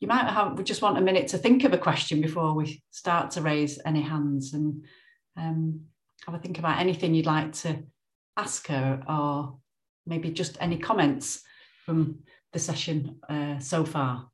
you 0.00 0.08
might 0.08 0.26
have, 0.26 0.56
we 0.56 0.64
just 0.64 0.82
want 0.82 0.98
a 0.98 1.02
minute 1.02 1.28
to 1.28 1.38
think 1.38 1.64
of 1.64 1.72
a 1.72 1.78
question 1.78 2.20
before 2.20 2.54
we 2.54 2.82
start 2.90 3.32
to 3.32 3.42
raise 3.42 3.78
any 3.84 4.00
hands 4.00 4.54
and 4.54 4.84
um, 5.36 5.82
have 6.26 6.34
a 6.34 6.38
think 6.38 6.58
about 6.58 6.80
anything 6.80 7.14
you'd 7.14 7.26
like 7.26 7.52
to 7.52 7.82
ask 8.36 8.66
her 8.68 9.02
or 9.08 9.58
maybe 10.06 10.30
just 10.30 10.56
any 10.60 10.78
comments 10.78 11.42
from 11.84 12.20
the 12.52 12.58
session 12.58 13.20
uh, 13.28 13.58
so 13.58 13.84
far. 13.84 14.28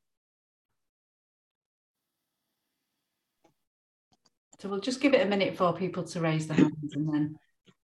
So 4.60 4.68
we'll 4.68 4.80
just 4.80 5.00
give 5.00 5.14
it 5.14 5.24
a 5.24 5.28
minute 5.28 5.56
for 5.56 5.72
people 5.72 6.04
to 6.04 6.20
raise 6.20 6.46
their 6.46 6.56
hands 6.56 6.94
and 6.94 7.12
then 7.12 7.38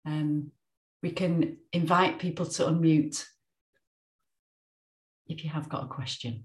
um, 0.07 0.53
we 1.03 1.11
can 1.11 1.59
invite 1.73 2.19
people 2.19 2.47
to 2.47 2.65
unmute 2.65 3.25
if 5.27 5.45
you 5.45 5.51
have 5.51 5.69
got 5.69 5.85
a 5.85 5.89
question. 5.89 6.45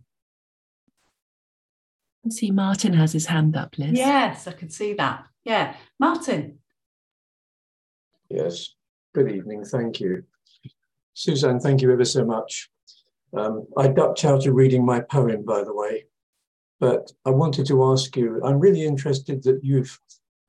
I 2.26 2.30
see 2.30 2.52
Martin 2.52 2.94
has 2.94 3.14
his 3.14 3.28
hand 3.28 3.56
up, 3.56 3.78
Liz. 3.78 3.92
Yes, 3.94 4.48
I 4.48 4.52
can 4.52 4.70
see 4.70 4.94
that. 4.94 5.26
Yeah, 5.44 5.76
Martin. 6.00 6.60
Yes, 8.30 8.76
good 9.14 9.32
evening, 9.32 9.64
thank 9.66 10.00
you. 10.00 10.24
Suzanne, 11.14 11.60
thank 11.60 11.82
you 11.82 11.92
ever 11.92 12.06
so 12.06 12.26
much. 12.26 12.70
Um, 13.38 13.66
I 13.78 13.88
ducked 13.88 14.26
out 14.26 14.46
of 14.46 14.54
reading 14.54 14.86
my 14.86 15.00
poem, 15.00 15.44
by 15.44 15.64
the 15.64 15.74
way, 15.74 16.06
but 16.80 17.12
I 17.26 17.30
wanted 17.30 17.66
to 17.68 17.84
ask 17.92 18.16
you, 18.16 18.42
I'm 18.44 18.60
really 18.60 18.84
interested 18.84 19.44
that 19.44 19.62
you've 19.64 20.00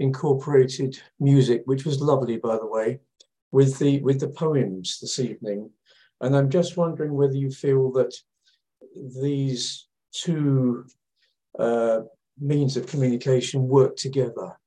incorporated 0.02 0.98
music, 1.20 1.62
which 1.64 1.84
was 1.84 2.00
lovely, 2.00 2.36
by 2.36 2.56
the 2.56 2.66
way, 2.66 3.00
with 3.50 3.78
the, 3.78 4.00
with 4.02 4.20
the 4.20 4.28
poems 4.28 4.98
this 5.00 5.18
evening. 5.18 5.70
And 6.20 6.36
I'm 6.36 6.50
just 6.50 6.76
wondering 6.76 7.14
whether 7.14 7.34
you 7.34 7.50
feel 7.50 7.90
that 7.92 8.14
these 9.22 9.88
two 10.12 10.84
uh, 11.58 12.00
means 12.40 12.76
of 12.76 12.86
communication 12.86 13.68
work 13.68 13.96
together. 13.96 14.58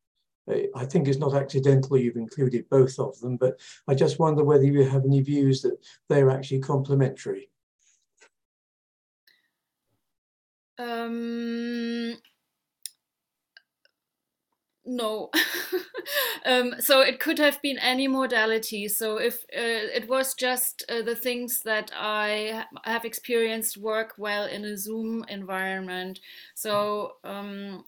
I 0.75 0.85
think 0.85 1.07
it's 1.07 1.17
not 1.17 1.33
accidental 1.33 1.97
you've 1.97 2.17
included 2.17 2.69
both 2.69 2.99
of 2.99 3.19
them, 3.19 3.35
but 3.37 3.59
I 3.87 3.95
just 3.95 4.19
wonder 4.19 4.43
whether 4.43 4.63
you 4.63 4.83
have 4.83 5.03
any 5.03 5.21
views 5.21 5.63
that 5.63 5.75
they're 6.07 6.29
actually 6.29 6.59
complementary. 6.59 7.49
Um, 10.77 12.15
no. 14.85 15.29
um, 16.45 16.75
so 16.79 17.01
it 17.01 17.19
could 17.19 17.39
have 17.39 17.61
been 17.61 17.77
any 17.79 18.07
modality. 18.07 18.87
So 18.87 19.17
if 19.17 19.43
uh, 19.55 19.89
it 19.93 20.07
was 20.07 20.33
just 20.33 20.83
uh, 20.89 21.01
the 21.01 21.15
things 21.15 21.61
that 21.63 21.91
I 21.95 22.65
have 22.83 23.05
experienced 23.05 23.77
work 23.77 24.13
well 24.17 24.45
in 24.45 24.65
a 24.65 24.77
Zoom 24.77 25.25
environment. 25.27 26.19
So 26.53 27.13
um, 27.23 27.83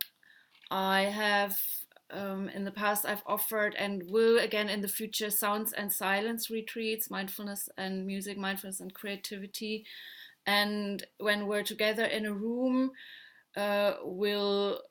I 0.72 1.04
have 1.04 1.62
um, 2.10 2.50
in 2.50 2.64
the 2.64 2.72
past 2.72 3.06
I've 3.06 3.24
offered 3.26 3.76
and 3.76 4.04
will 4.10 4.39
again 4.39 4.70
in 4.70 4.82
the 4.82 4.88
future 4.88 5.30
sounds 5.30 5.74
and 5.74 5.91
silence 5.91 6.50
retreats, 6.50 7.10
mindfulness 7.10 7.70
and 7.78 8.06
music, 8.06 8.38
mindfulness 8.38 8.80
and 8.80 8.93
creativity. 8.93 9.86
And 10.45 11.06
when 11.20 11.48
we're 11.48 11.64
together 11.64 12.06
in 12.06 12.26
a 12.26 12.34
room, 12.34 12.91
uh, 13.58 13.95
we'll 14.04 14.82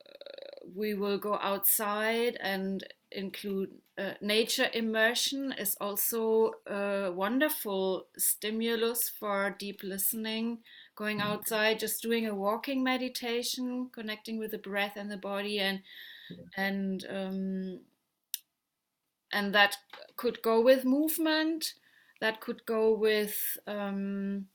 we 0.74 0.94
will 0.94 1.18
go 1.18 1.38
outside 1.42 2.36
and 2.40 2.84
include 3.12 3.70
uh, 3.98 4.12
nature 4.20 4.68
immersion 4.74 5.54
is 5.58 5.76
also 5.80 6.52
a 6.66 7.10
wonderful 7.12 8.06
stimulus 8.18 9.08
for 9.08 9.54
deep 9.58 9.80
listening 9.82 10.58
going 10.96 11.18
mm-hmm. 11.18 11.28
outside 11.28 11.78
just 11.78 12.02
doing 12.02 12.26
a 12.26 12.34
walking 12.34 12.82
meditation 12.82 13.88
connecting 13.92 14.38
with 14.38 14.50
the 14.50 14.58
breath 14.58 14.94
and 14.96 15.10
the 15.10 15.16
body 15.16 15.58
and 15.60 15.80
and 16.56 17.06
um, 17.08 17.80
and 19.32 19.54
that 19.54 19.76
could 20.16 20.42
go 20.42 20.60
with 20.60 20.84
movement 20.84 21.74
that 22.20 22.40
could 22.40 22.64
go 22.66 22.92
with 22.92 23.56
um, 23.66 24.46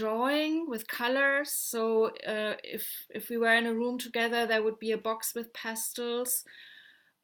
drawing 0.00 0.68
with 0.70 0.88
colors. 0.88 1.50
So 1.52 2.06
uh, 2.26 2.54
if 2.64 2.84
if 3.10 3.28
we 3.28 3.36
were 3.36 3.54
in 3.54 3.66
a 3.66 3.74
room 3.74 3.98
together, 3.98 4.46
there 4.46 4.62
would 4.62 4.78
be 4.78 4.92
a 4.92 5.04
box 5.08 5.34
with 5.34 5.52
pastels 5.52 6.44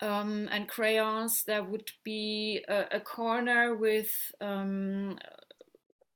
um, 0.01 0.49
and 0.53 0.69
crayons. 0.69 1.45
There 1.45 1.65
would 1.65 1.91
be 2.05 2.65
a, 2.69 2.99
a 2.99 3.01
corner 3.01 3.75
with 3.75 4.13
um, 4.41 5.19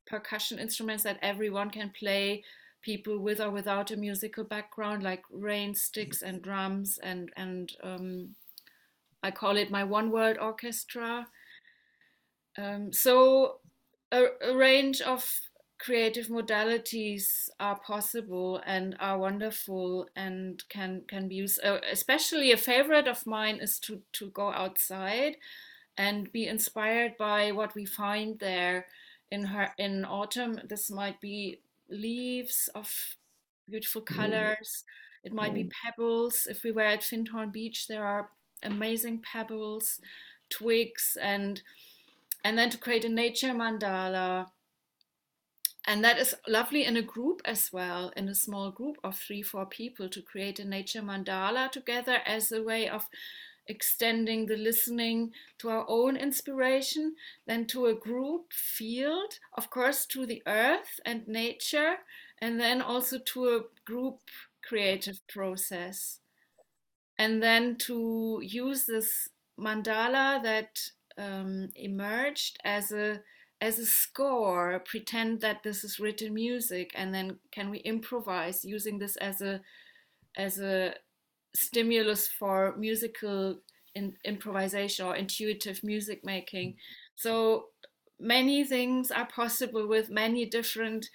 percussion 0.06 0.58
instruments 0.58 1.04
that 1.04 1.18
everyone 1.22 1.70
can 1.70 1.90
play 1.90 2.44
people 2.82 3.18
with 3.18 3.40
or 3.40 3.50
without 3.50 3.90
a 3.90 3.96
musical 3.96 4.44
background, 4.44 5.02
like 5.02 5.22
rain 5.30 5.74
sticks 5.74 6.22
and 6.22 6.42
drums, 6.42 6.98
and 7.02 7.30
and 7.36 7.72
um, 7.82 8.34
I 9.22 9.30
call 9.30 9.56
it 9.56 9.70
my 9.70 9.84
one 9.84 10.10
world 10.10 10.36
orchestra. 10.38 11.26
Um, 12.58 12.92
so 12.92 13.60
a, 14.12 14.24
a 14.42 14.56
range 14.56 15.00
of 15.00 15.24
creative 15.80 16.26
modalities 16.26 17.48
are 17.58 17.80
possible 17.80 18.60
and 18.66 18.94
are 19.00 19.18
wonderful 19.18 20.06
and 20.14 20.62
can 20.68 21.02
can 21.08 21.26
be 21.26 21.36
used. 21.36 21.58
Uh, 21.64 21.80
especially 21.90 22.52
a 22.52 22.56
favorite 22.56 23.08
of 23.08 23.26
mine 23.26 23.56
is 23.56 23.78
to 23.80 24.02
to 24.12 24.30
go 24.30 24.52
outside 24.52 25.36
and 25.96 26.30
be 26.32 26.46
inspired 26.46 27.16
by 27.18 27.50
what 27.50 27.74
we 27.74 27.86
find 27.86 28.38
there 28.38 28.86
in 29.30 29.44
her 29.44 29.70
in 29.78 30.04
autumn. 30.04 30.60
This 30.68 30.90
might 30.90 31.20
be 31.20 31.60
leaves 31.88 32.68
of 32.74 33.16
beautiful 33.68 34.02
mm. 34.02 34.14
colors. 34.16 34.84
Mm. 34.84 35.26
It 35.26 35.32
might 35.32 35.52
mm. 35.52 35.62
be 35.62 35.70
pebbles. 35.82 36.46
If 36.48 36.62
we 36.62 36.72
were 36.72 36.90
at 36.94 37.02
Findhorn 37.02 37.52
Beach, 37.52 37.88
there 37.88 38.04
are 38.04 38.30
amazing 38.62 39.22
pebbles, 39.22 39.98
twigs, 40.50 41.16
and 41.20 41.62
and 42.44 42.58
then 42.58 42.68
to 42.68 42.78
create 42.78 43.06
a 43.06 43.08
nature 43.08 43.54
mandala. 43.54 44.48
And 45.86 46.04
that 46.04 46.18
is 46.18 46.34
lovely 46.46 46.84
in 46.84 46.96
a 46.96 47.02
group 47.02 47.40
as 47.44 47.70
well, 47.72 48.12
in 48.16 48.28
a 48.28 48.34
small 48.34 48.70
group 48.70 48.96
of 49.02 49.16
three, 49.16 49.42
four 49.42 49.66
people 49.66 50.08
to 50.10 50.22
create 50.22 50.58
a 50.58 50.64
nature 50.64 51.02
mandala 51.02 51.70
together 51.70 52.18
as 52.26 52.52
a 52.52 52.62
way 52.62 52.88
of 52.88 53.08
extending 53.66 54.46
the 54.46 54.56
listening 54.56 55.32
to 55.58 55.70
our 55.70 55.84
own 55.88 56.16
inspiration, 56.16 57.14
then 57.46 57.66
to 57.66 57.86
a 57.86 57.94
group 57.94 58.52
field, 58.52 59.38
of 59.56 59.70
course, 59.70 60.04
to 60.06 60.26
the 60.26 60.42
earth 60.46 61.00
and 61.06 61.26
nature, 61.26 61.96
and 62.40 62.60
then 62.60 62.82
also 62.82 63.18
to 63.18 63.48
a 63.48 63.60
group 63.84 64.18
creative 64.62 65.26
process. 65.28 66.18
And 67.18 67.42
then 67.42 67.76
to 67.86 68.40
use 68.42 68.86
this 68.86 69.28
mandala 69.58 70.42
that 70.42 70.80
um, 71.16 71.68
emerged 71.76 72.58
as 72.64 72.92
a 72.92 73.20
as 73.60 73.78
a 73.78 73.86
score, 73.86 74.82
pretend 74.86 75.40
that 75.42 75.62
this 75.62 75.84
is 75.84 76.00
written 76.00 76.32
music, 76.32 76.92
and 76.94 77.14
then 77.14 77.38
can 77.52 77.70
we 77.70 77.78
improvise 77.78 78.64
using 78.64 78.98
this 78.98 79.16
as 79.16 79.42
a 79.42 79.60
as 80.36 80.58
a 80.60 80.94
stimulus 81.54 82.28
for 82.28 82.74
musical 82.76 83.58
in, 83.94 84.14
improvisation 84.24 85.04
or 85.04 85.16
intuitive 85.16 85.82
music 85.82 86.24
making. 86.24 86.76
So 87.16 87.66
many 88.18 88.64
things 88.64 89.10
are 89.10 89.26
possible 89.26 89.88
with 89.88 90.10
many 90.10 90.46
different 90.46 91.10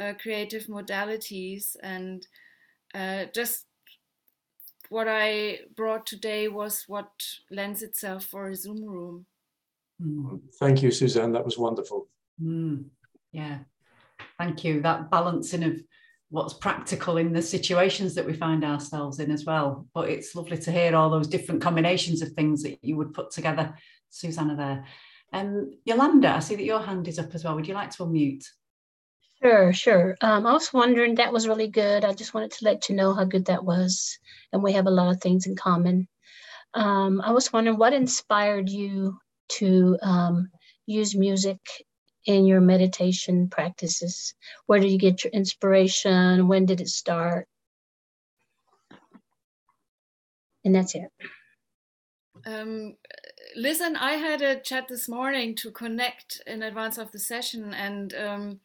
uh, 0.00 0.14
creative 0.20 0.66
modalities, 0.66 1.76
and 1.82 2.26
uh, 2.94 3.26
just 3.34 3.66
what 4.88 5.06
I 5.08 5.60
brought 5.74 6.06
today 6.06 6.48
was 6.48 6.84
what 6.86 7.10
lends 7.50 7.82
itself 7.82 8.24
for 8.24 8.48
a 8.48 8.56
Zoom 8.56 8.84
room. 8.84 9.26
Mm. 10.02 10.40
Thank 10.58 10.82
you, 10.82 10.90
Suzanne. 10.90 11.32
That 11.32 11.44
was 11.44 11.58
wonderful. 11.58 12.08
Mm. 12.42 12.86
Yeah, 13.32 13.58
thank 14.38 14.64
you. 14.64 14.80
That 14.80 15.10
balancing 15.10 15.62
of 15.64 15.80
what's 16.30 16.54
practical 16.54 17.18
in 17.18 17.32
the 17.32 17.42
situations 17.42 18.14
that 18.14 18.26
we 18.26 18.32
find 18.32 18.64
ourselves 18.64 19.20
in 19.20 19.30
as 19.30 19.44
well. 19.44 19.86
But 19.94 20.08
it's 20.08 20.34
lovely 20.34 20.58
to 20.58 20.72
hear 20.72 20.94
all 20.96 21.10
those 21.10 21.28
different 21.28 21.62
combinations 21.62 22.20
of 22.22 22.32
things 22.32 22.62
that 22.62 22.78
you 22.82 22.96
would 22.96 23.14
put 23.14 23.30
together, 23.30 23.74
Susanna. 24.10 24.56
There, 24.56 24.84
and 25.32 25.48
um, 25.48 25.70
Yolanda, 25.84 26.36
I 26.36 26.40
see 26.40 26.56
that 26.56 26.64
your 26.64 26.80
hand 26.80 27.08
is 27.08 27.18
up 27.18 27.34
as 27.34 27.44
well. 27.44 27.54
Would 27.54 27.68
you 27.68 27.74
like 27.74 27.90
to 27.90 28.04
unmute? 28.04 28.44
Sure, 29.42 29.72
sure. 29.72 30.16
Um, 30.22 30.46
I 30.46 30.52
was 30.52 30.72
wondering, 30.72 31.16
that 31.16 31.32
was 31.32 31.46
really 31.46 31.68
good. 31.68 32.04
I 32.04 32.14
just 32.14 32.32
wanted 32.32 32.52
to 32.52 32.64
let 32.64 32.88
you 32.88 32.94
know 32.94 33.12
how 33.12 33.24
good 33.24 33.46
that 33.46 33.64
was. 33.64 34.18
And 34.52 34.62
we 34.62 34.72
have 34.72 34.86
a 34.86 34.90
lot 34.90 35.14
of 35.14 35.20
things 35.20 35.46
in 35.46 35.56
common. 35.56 36.08
Um, 36.74 37.20
I 37.20 37.32
was 37.32 37.52
wondering 37.52 37.76
what 37.76 37.92
inspired 37.92 38.68
you 38.68 39.18
to 39.48 39.98
um, 40.02 40.50
use 40.86 41.14
music 41.14 41.58
in 42.26 42.44
your 42.46 42.60
meditation 42.60 43.48
practices? 43.48 44.34
Where 44.66 44.80
do 44.80 44.86
you 44.86 44.98
get 44.98 45.24
your 45.24 45.32
inspiration? 45.32 46.48
When 46.48 46.66
did 46.66 46.80
it 46.80 46.88
start? 46.88 47.46
And 50.64 50.74
that's 50.74 50.94
it. 50.94 51.10
Um, 52.44 52.96
and 53.56 53.96
I 53.96 54.12
had 54.12 54.42
a 54.42 54.60
chat 54.60 54.88
this 54.88 55.08
morning 55.08 55.54
to 55.56 55.70
connect 55.70 56.42
in 56.46 56.62
advance 56.62 56.98
of 56.98 57.10
the 57.12 57.18
session, 57.18 57.72
and 57.72 58.14
um, 58.14 58.60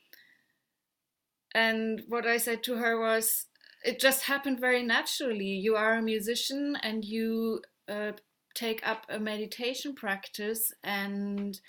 and 1.53 2.03
what 2.07 2.25
I 2.25 2.37
said 2.37 2.63
to 2.63 2.75
her 2.75 2.99
was, 2.99 3.45
it 3.83 3.99
just 3.99 4.23
happened 4.23 4.59
very 4.59 4.83
naturally. 4.83 5.45
You 5.45 5.75
are 5.75 5.95
a 5.95 6.01
musician, 6.01 6.75
and 6.81 7.05
you 7.05 7.61
uh, 7.87 8.13
take 8.55 8.85
up 8.87 9.05
a 9.09 9.19
meditation 9.19 9.95
practice, 9.95 10.71
and 10.83 11.59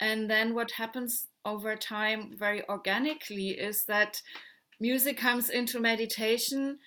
and 0.00 0.28
then 0.28 0.54
what 0.54 0.72
happens 0.72 1.28
over 1.44 1.76
time 1.76 2.34
very 2.36 2.66
organically 2.68 3.50
is 3.50 3.84
that 3.84 4.20
music 4.80 5.16
comes 5.16 5.50
into 5.50 5.78
meditation 5.78 6.78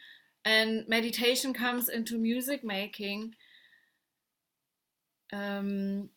and 0.43 0.87
meditation 0.87 1.53
comes 1.53 1.89
into 1.89 2.17
music 2.17 2.63
making. 2.63 3.33
Um, 5.33 6.09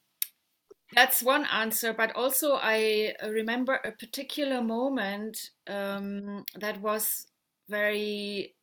that's 0.95 1.23
one 1.23 1.47
answer, 1.47 1.93
but 1.93 2.15
also 2.17 2.55
I 2.55 3.15
remember 3.25 3.75
a 3.85 3.93
particular 3.93 4.63
moment 4.63 5.51
um, 5.69 6.45
that 6.59 6.81
was 6.81 7.27
very 7.69 8.55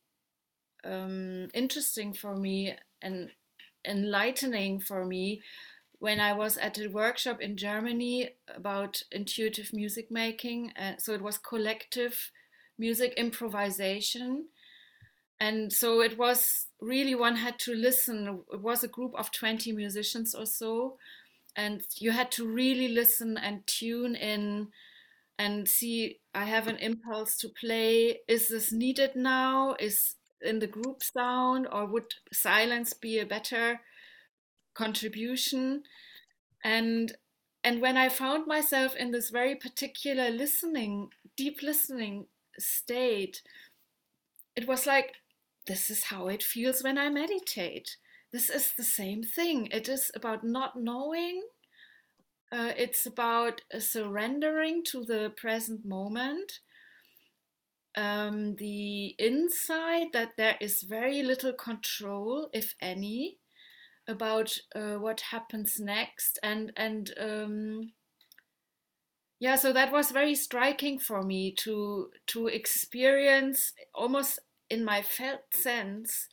um, 0.84 1.48
interesting 1.54 2.12
for 2.12 2.36
me 2.36 2.74
and 3.02 3.30
enlightening 3.88 4.80
for 4.80 5.04
me 5.04 5.42
when 5.98 6.20
I 6.20 6.32
was 6.32 6.56
at 6.56 6.78
a 6.78 6.88
workshop 6.88 7.40
in 7.40 7.56
Germany 7.56 8.30
about 8.54 9.02
intuitive 9.10 9.72
music 9.72 10.10
making. 10.10 10.72
Uh, 10.78 10.92
so 10.98 11.12
it 11.12 11.22
was 11.22 11.38
collective 11.38 12.30
music 12.78 13.14
improvisation. 13.16 14.46
And 15.40 15.72
so 15.72 16.00
it 16.00 16.18
was 16.18 16.66
really 16.80 17.14
one 17.14 17.36
had 17.36 17.58
to 17.60 17.74
listen. 17.74 18.42
It 18.52 18.60
was 18.60 18.84
a 18.84 18.88
group 18.88 19.14
of 19.16 19.32
20 19.32 19.72
musicians 19.72 20.34
or 20.34 20.46
so. 20.46 20.98
And 21.56 21.82
you 21.96 22.12
had 22.12 22.30
to 22.32 22.46
really 22.46 22.88
listen 22.88 23.36
and 23.36 23.66
tune 23.66 24.14
in 24.14 24.68
and 25.38 25.68
see 25.68 26.18
I 26.34 26.44
have 26.44 26.68
an 26.68 26.76
impulse 26.76 27.36
to 27.38 27.48
play. 27.48 28.20
Is 28.28 28.48
this 28.48 28.72
needed 28.72 29.16
now? 29.16 29.76
Is 29.78 30.16
in 30.42 30.58
the 30.60 30.66
group 30.66 31.02
sound, 31.02 31.66
or 31.70 31.86
would 31.86 32.14
silence 32.32 32.92
be 32.94 33.18
a 33.18 33.26
better 33.26 33.80
contribution? 34.74 35.82
And 36.64 37.16
and 37.64 37.80
when 37.80 37.96
i 37.96 38.08
found 38.08 38.46
myself 38.46 38.94
in 38.94 39.10
this 39.10 39.30
very 39.30 39.54
particular 39.54 40.30
listening 40.30 41.10
deep 41.36 41.60
listening 41.62 42.26
state 42.58 43.42
it 44.56 44.66
was 44.66 44.86
like 44.86 45.14
this 45.66 45.90
is 45.90 46.04
how 46.04 46.28
it 46.28 46.42
feels 46.42 46.82
when 46.82 46.98
i 46.98 47.08
meditate. 47.10 47.96
This 48.32 48.50
is 48.50 48.72
the 48.72 48.84
same 48.84 49.22
thing. 49.22 49.66
It 49.66 49.88
is 49.88 50.10
about 50.14 50.44
not 50.44 50.76
knowing. 50.76 51.42
Uh, 52.50 52.72
it's 52.76 53.06
about 53.06 53.62
surrendering 53.78 54.82
to 54.84 55.04
the 55.04 55.32
present 55.36 55.84
moment 55.84 56.60
um, 57.98 58.54
the 58.56 59.08
insight 59.18 60.12
that 60.12 60.36
there 60.36 60.56
is 60.60 60.82
very 60.82 61.24
little 61.24 61.52
control 61.52 62.48
if 62.52 62.76
any 62.80 63.38
about 64.06 64.56
uh, 64.74 64.94
what 64.94 65.20
happens 65.32 65.80
next. 65.80 66.38
And 66.42 66.72
and 66.76 67.12
um, 67.20 67.92
yeah 69.40 69.56
so 69.56 69.72
that 69.72 69.92
was 69.92 70.12
very 70.12 70.34
striking 70.34 70.98
for 70.98 71.22
me 71.22 71.52
to 71.56 72.10
to 72.28 72.46
experience 72.46 73.72
almost 73.94 74.38
in 74.70 74.84
my 74.84 75.02
felt 75.02 75.40
sense 75.52 76.28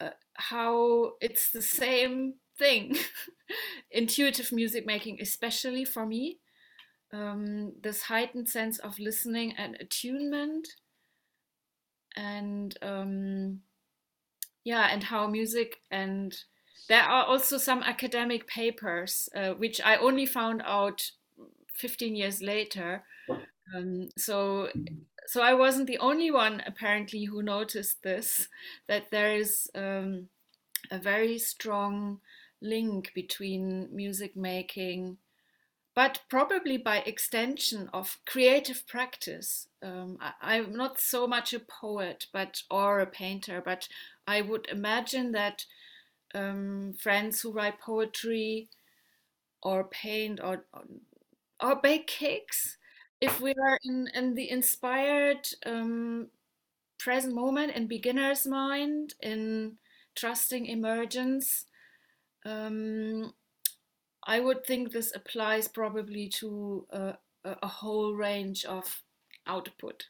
uh, 0.00 0.10
how 0.34 1.12
it's 1.20 1.50
the 1.50 1.62
same 1.62 2.34
thing. 2.58 2.96
Intuitive 3.92 4.50
music 4.50 4.84
making 4.84 5.18
especially 5.20 5.84
for 5.84 6.04
me 6.04 6.38
um, 7.14 7.72
this 7.82 8.02
heightened 8.02 8.48
sense 8.48 8.78
of 8.78 8.98
listening 8.98 9.54
and 9.56 9.76
attunement 9.80 10.68
and 12.16 12.76
um, 12.82 13.60
yeah 14.64 14.88
and 14.90 15.04
how 15.04 15.26
music 15.26 15.78
and 15.90 16.44
there 16.88 17.02
are 17.02 17.24
also 17.24 17.56
some 17.56 17.82
academic 17.82 18.46
papers 18.46 19.28
uh, 19.34 19.50
which 19.50 19.80
i 19.84 19.96
only 19.96 20.26
found 20.26 20.62
out 20.66 21.10
15 21.74 22.14
years 22.16 22.40
later. 22.40 23.02
Um, 23.74 24.08
so 24.18 24.68
so 25.26 25.40
i 25.42 25.54
wasn't 25.54 25.86
the 25.86 25.98
only 25.98 26.30
one 26.30 26.62
apparently 26.66 27.24
who 27.24 27.42
noticed 27.42 28.02
this 28.02 28.48
that 28.88 29.10
there 29.10 29.34
is 29.34 29.70
um, 29.74 30.28
a 30.90 30.98
very 30.98 31.38
strong 31.38 32.20
link 32.60 33.10
between 33.14 33.88
music 33.90 34.36
making 34.36 35.16
but 35.94 36.22
probably 36.28 36.76
by 36.76 36.98
extension 36.98 37.88
of 37.92 38.18
creative 38.26 38.86
practice. 38.86 39.68
Um, 39.82 40.18
I, 40.42 40.56
am 40.56 40.74
not 40.74 41.00
so 41.00 41.26
much 41.26 41.52
a 41.54 41.60
poet, 41.60 42.26
but 42.32 42.62
or 42.68 42.98
a 42.98 43.06
painter, 43.06 43.62
but 43.64 43.88
I 44.26 44.40
would 44.40 44.66
imagine 44.68 45.32
that 45.32 45.64
um, 46.34 46.94
friends 46.98 47.40
who 47.40 47.52
write 47.52 47.80
poetry 47.80 48.68
or 49.62 49.84
paint 49.84 50.40
or 50.42 50.64
or 51.62 51.76
bake 51.76 52.08
cakes, 52.08 52.76
if 53.20 53.40
we 53.40 53.54
are 53.54 53.78
in, 53.84 54.08
in 54.14 54.34
the 54.34 54.50
inspired 54.50 55.48
um, 55.64 56.26
present 56.98 57.34
moment 57.34 57.72
in 57.72 57.86
beginner's 57.86 58.46
mind, 58.46 59.14
in 59.22 59.76
trusting 60.16 60.66
emergence. 60.66 61.66
Um, 62.44 63.32
I 64.26 64.40
would 64.40 64.64
think 64.64 64.90
this 64.90 65.14
applies 65.14 65.68
probably 65.68 66.28
to 66.40 66.86
a, 66.90 67.14
a 67.44 67.66
whole 67.66 68.14
range 68.14 68.64
of 68.64 69.02
output. 69.46 70.04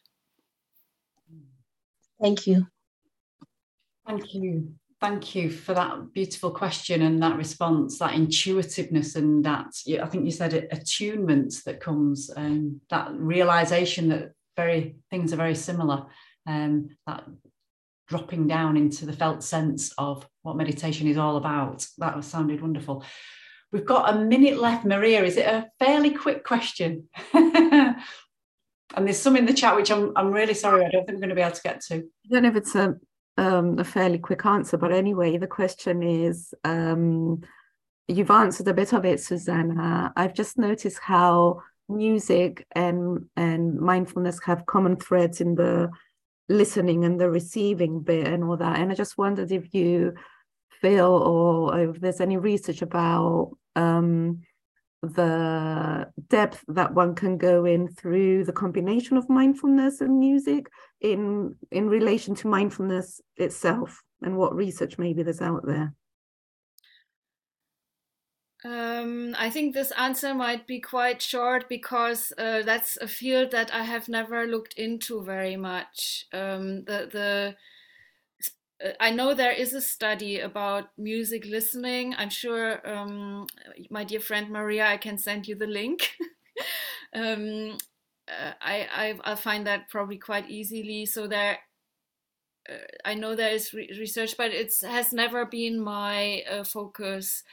Thank 2.20 2.46
you. 2.46 2.66
Thank 4.06 4.34
you. 4.34 4.74
Thank 5.00 5.34
you 5.34 5.50
for 5.50 5.74
that 5.74 6.12
beautiful 6.12 6.50
question 6.50 7.02
and 7.02 7.22
that 7.22 7.36
response, 7.36 7.98
that 7.98 8.14
intuitiveness 8.14 9.16
and 9.16 9.44
that 9.44 9.74
I 10.00 10.06
think 10.06 10.24
you 10.24 10.30
said 10.30 10.54
attunement 10.70 11.54
that 11.66 11.80
comes, 11.80 12.30
and 12.30 12.46
um, 12.46 12.80
that 12.90 13.12
realization 13.12 14.08
that 14.10 14.32
very 14.56 14.96
things 15.10 15.32
are 15.32 15.36
very 15.36 15.54
similar, 15.54 16.06
um, 16.46 16.88
that 17.06 17.24
dropping 18.08 18.46
down 18.46 18.76
into 18.76 19.04
the 19.04 19.12
felt 19.12 19.42
sense 19.42 19.92
of 19.98 20.26
what 20.42 20.56
meditation 20.56 21.08
is 21.08 21.18
all 21.18 21.36
about. 21.36 21.86
That 21.98 22.22
sounded 22.24 22.62
wonderful. 22.62 23.04
We've 23.74 23.84
got 23.84 24.14
a 24.14 24.20
minute 24.20 24.60
left. 24.60 24.84
Maria, 24.84 25.24
is 25.24 25.36
it 25.36 25.46
a 25.46 25.68
fairly 25.80 26.10
quick 26.10 26.44
question? 26.44 27.08
and 27.34 27.96
there's 28.96 29.18
some 29.18 29.36
in 29.36 29.46
the 29.46 29.52
chat 29.52 29.74
which 29.74 29.90
I'm, 29.90 30.12
I'm 30.14 30.30
really 30.30 30.54
sorry, 30.54 30.84
I 30.84 30.90
don't 30.90 31.04
think 31.04 31.16
we're 31.16 31.22
going 31.22 31.30
to 31.30 31.34
be 31.34 31.40
able 31.40 31.56
to 31.56 31.62
get 31.62 31.80
to. 31.86 31.96
I 31.96 32.28
don't 32.30 32.44
know 32.44 32.50
if 32.50 32.54
it's 32.54 32.76
a, 32.76 32.94
um, 33.36 33.80
a 33.80 33.82
fairly 33.82 34.18
quick 34.18 34.46
answer, 34.46 34.76
but 34.76 34.92
anyway, 34.92 35.38
the 35.38 35.48
question 35.48 36.04
is 36.04 36.54
um, 36.62 37.42
you've 38.06 38.30
answered 38.30 38.68
a 38.68 38.74
bit 38.74 38.92
of 38.92 39.04
it, 39.04 39.18
Susanna. 39.18 40.12
I've 40.14 40.34
just 40.34 40.56
noticed 40.56 41.00
how 41.02 41.60
music 41.88 42.68
and, 42.76 43.24
and 43.36 43.80
mindfulness 43.80 44.38
have 44.44 44.66
common 44.66 44.94
threads 44.94 45.40
in 45.40 45.56
the 45.56 45.90
listening 46.48 47.04
and 47.04 47.20
the 47.20 47.28
receiving 47.28 48.02
bit 48.02 48.28
and 48.28 48.44
all 48.44 48.56
that. 48.56 48.78
And 48.78 48.92
I 48.92 48.94
just 48.94 49.18
wondered 49.18 49.50
if 49.50 49.74
you 49.74 50.14
feel 50.80 51.06
or 51.06 51.78
if 51.78 52.00
there's 52.00 52.20
any 52.20 52.36
research 52.36 52.82
about 52.82 53.52
um, 53.76 54.40
the 55.02 56.08
depth 56.28 56.64
that 56.68 56.94
one 56.94 57.14
can 57.14 57.36
go 57.36 57.64
in 57.64 57.88
through 57.88 58.44
the 58.44 58.52
combination 58.52 59.16
of 59.16 59.28
mindfulness 59.28 60.00
and 60.00 60.18
music 60.18 60.66
in 61.00 61.54
in 61.70 61.88
relation 61.88 62.34
to 62.34 62.48
mindfulness 62.48 63.20
itself 63.36 64.02
and 64.22 64.36
what 64.36 64.54
research 64.54 64.98
maybe 64.98 65.22
there's 65.22 65.42
out 65.42 65.66
there 65.66 65.92
um, 68.64 69.34
I 69.38 69.50
think 69.50 69.74
this 69.74 69.90
answer 69.90 70.34
might 70.34 70.66
be 70.66 70.80
quite 70.80 71.20
short 71.20 71.68
because 71.68 72.32
uh, 72.38 72.62
that's 72.62 72.96
a 72.96 73.06
field 73.06 73.50
that 73.50 73.74
I 73.74 73.82
have 73.82 74.08
never 74.08 74.46
looked 74.46 74.72
into 74.78 75.22
very 75.22 75.56
much. 75.56 76.24
Um, 76.32 76.84
the 76.84 77.10
the 77.12 77.56
I 79.00 79.10
know 79.10 79.34
there 79.34 79.52
is 79.52 79.72
a 79.72 79.80
study 79.80 80.40
about 80.40 80.90
music 80.98 81.46
listening. 81.46 82.14
I'm 82.16 82.30
sure, 82.30 82.86
um, 82.88 83.46
my 83.90 84.04
dear 84.04 84.20
friend 84.20 84.50
Maria, 84.50 84.86
I 84.86 84.96
can 84.96 85.16
send 85.16 85.46
you 85.46 85.54
the 85.54 85.66
link. 85.66 86.10
um, 87.14 87.76
uh, 88.28 88.52
I, 88.60 88.88
I 88.92 89.30
will 89.30 89.36
find 89.36 89.66
that 89.66 89.88
probably 89.90 90.18
quite 90.18 90.50
easily. 90.50 91.06
So 91.06 91.26
there, 91.26 91.58
uh, 92.68 92.74
I 93.04 93.14
know 93.14 93.36
there 93.36 93.52
is 93.52 93.72
re 93.72 93.88
research, 93.98 94.36
but 94.36 94.50
it 94.50 94.74
has 94.82 95.12
never 95.12 95.44
been 95.46 95.80
my 95.80 96.42
uh, 96.50 96.64
focus 96.64 97.44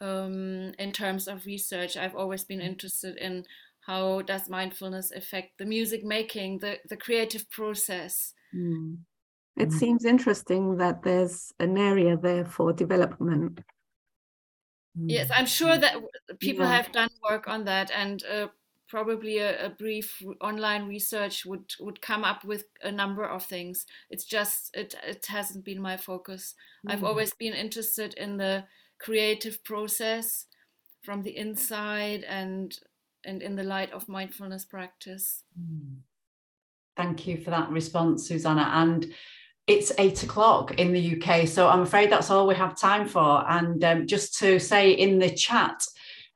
um, 0.00 0.72
in 0.78 0.92
terms 0.92 1.26
of 1.26 1.46
research. 1.46 1.96
I've 1.96 2.16
always 2.16 2.44
been 2.44 2.60
interested 2.60 3.16
in 3.16 3.44
how 3.80 4.22
does 4.22 4.48
mindfulness 4.48 5.10
affect 5.10 5.58
the 5.58 5.66
music 5.66 6.04
making, 6.04 6.58
the 6.58 6.78
the 6.88 6.96
creative 6.96 7.50
process. 7.50 8.34
Mm. 8.54 8.98
It 9.56 9.70
mm. 9.70 9.72
seems 9.72 10.04
interesting 10.04 10.76
that 10.76 11.02
there's 11.02 11.52
an 11.58 11.76
area 11.76 12.16
there 12.16 12.44
for 12.44 12.72
development. 12.72 13.60
Yes, 14.94 15.30
I'm 15.32 15.46
sure 15.46 15.78
that 15.78 15.94
people 16.40 16.64
yeah. 16.64 16.76
have 16.76 16.92
done 16.92 17.10
work 17.28 17.46
on 17.46 17.64
that, 17.64 17.90
and 17.92 18.22
uh, 18.24 18.48
probably 18.88 19.38
a, 19.38 19.66
a, 19.66 19.70
brief 19.70 20.22
online 20.40 20.88
research 20.88 21.44
would 21.46 21.72
would 21.78 22.00
come 22.00 22.24
up 22.24 22.44
with 22.44 22.64
a 22.82 22.90
number 22.90 23.24
of 23.24 23.44
things. 23.44 23.86
It's 24.10 24.24
just 24.24 24.74
it 24.74 24.94
it 25.06 25.26
hasn't 25.26 25.64
been 25.64 25.80
my 25.80 25.96
focus. 25.96 26.54
Mm. 26.86 26.92
I've 26.92 27.04
always 27.04 27.32
been 27.34 27.54
interested 27.54 28.14
in 28.14 28.38
the 28.38 28.64
creative 28.98 29.62
process 29.62 30.46
from 31.02 31.22
the 31.22 31.36
inside 31.36 32.24
and 32.24 32.76
and 33.24 33.42
in 33.42 33.54
the 33.56 33.62
light 33.62 33.92
of 33.92 34.08
mindfulness 34.08 34.64
practice. 34.64 35.44
Mm. 35.58 35.98
Thank 36.96 37.28
you 37.28 37.36
for 37.36 37.50
that 37.50 37.70
response, 37.70 38.26
Susanna. 38.26 38.70
And 38.74 39.14
it's 39.68 39.92
eight 39.98 40.22
o'clock 40.22 40.74
in 40.80 40.92
the 40.92 41.22
UK. 41.22 41.46
So 41.46 41.68
I'm 41.68 41.82
afraid 41.82 42.10
that's 42.10 42.30
all 42.30 42.46
we 42.46 42.54
have 42.54 42.74
time 42.74 43.06
for. 43.06 43.48
And 43.48 43.84
um, 43.84 44.06
just 44.06 44.38
to 44.38 44.58
say 44.58 44.92
in 44.92 45.18
the 45.18 45.30
chat, 45.30 45.84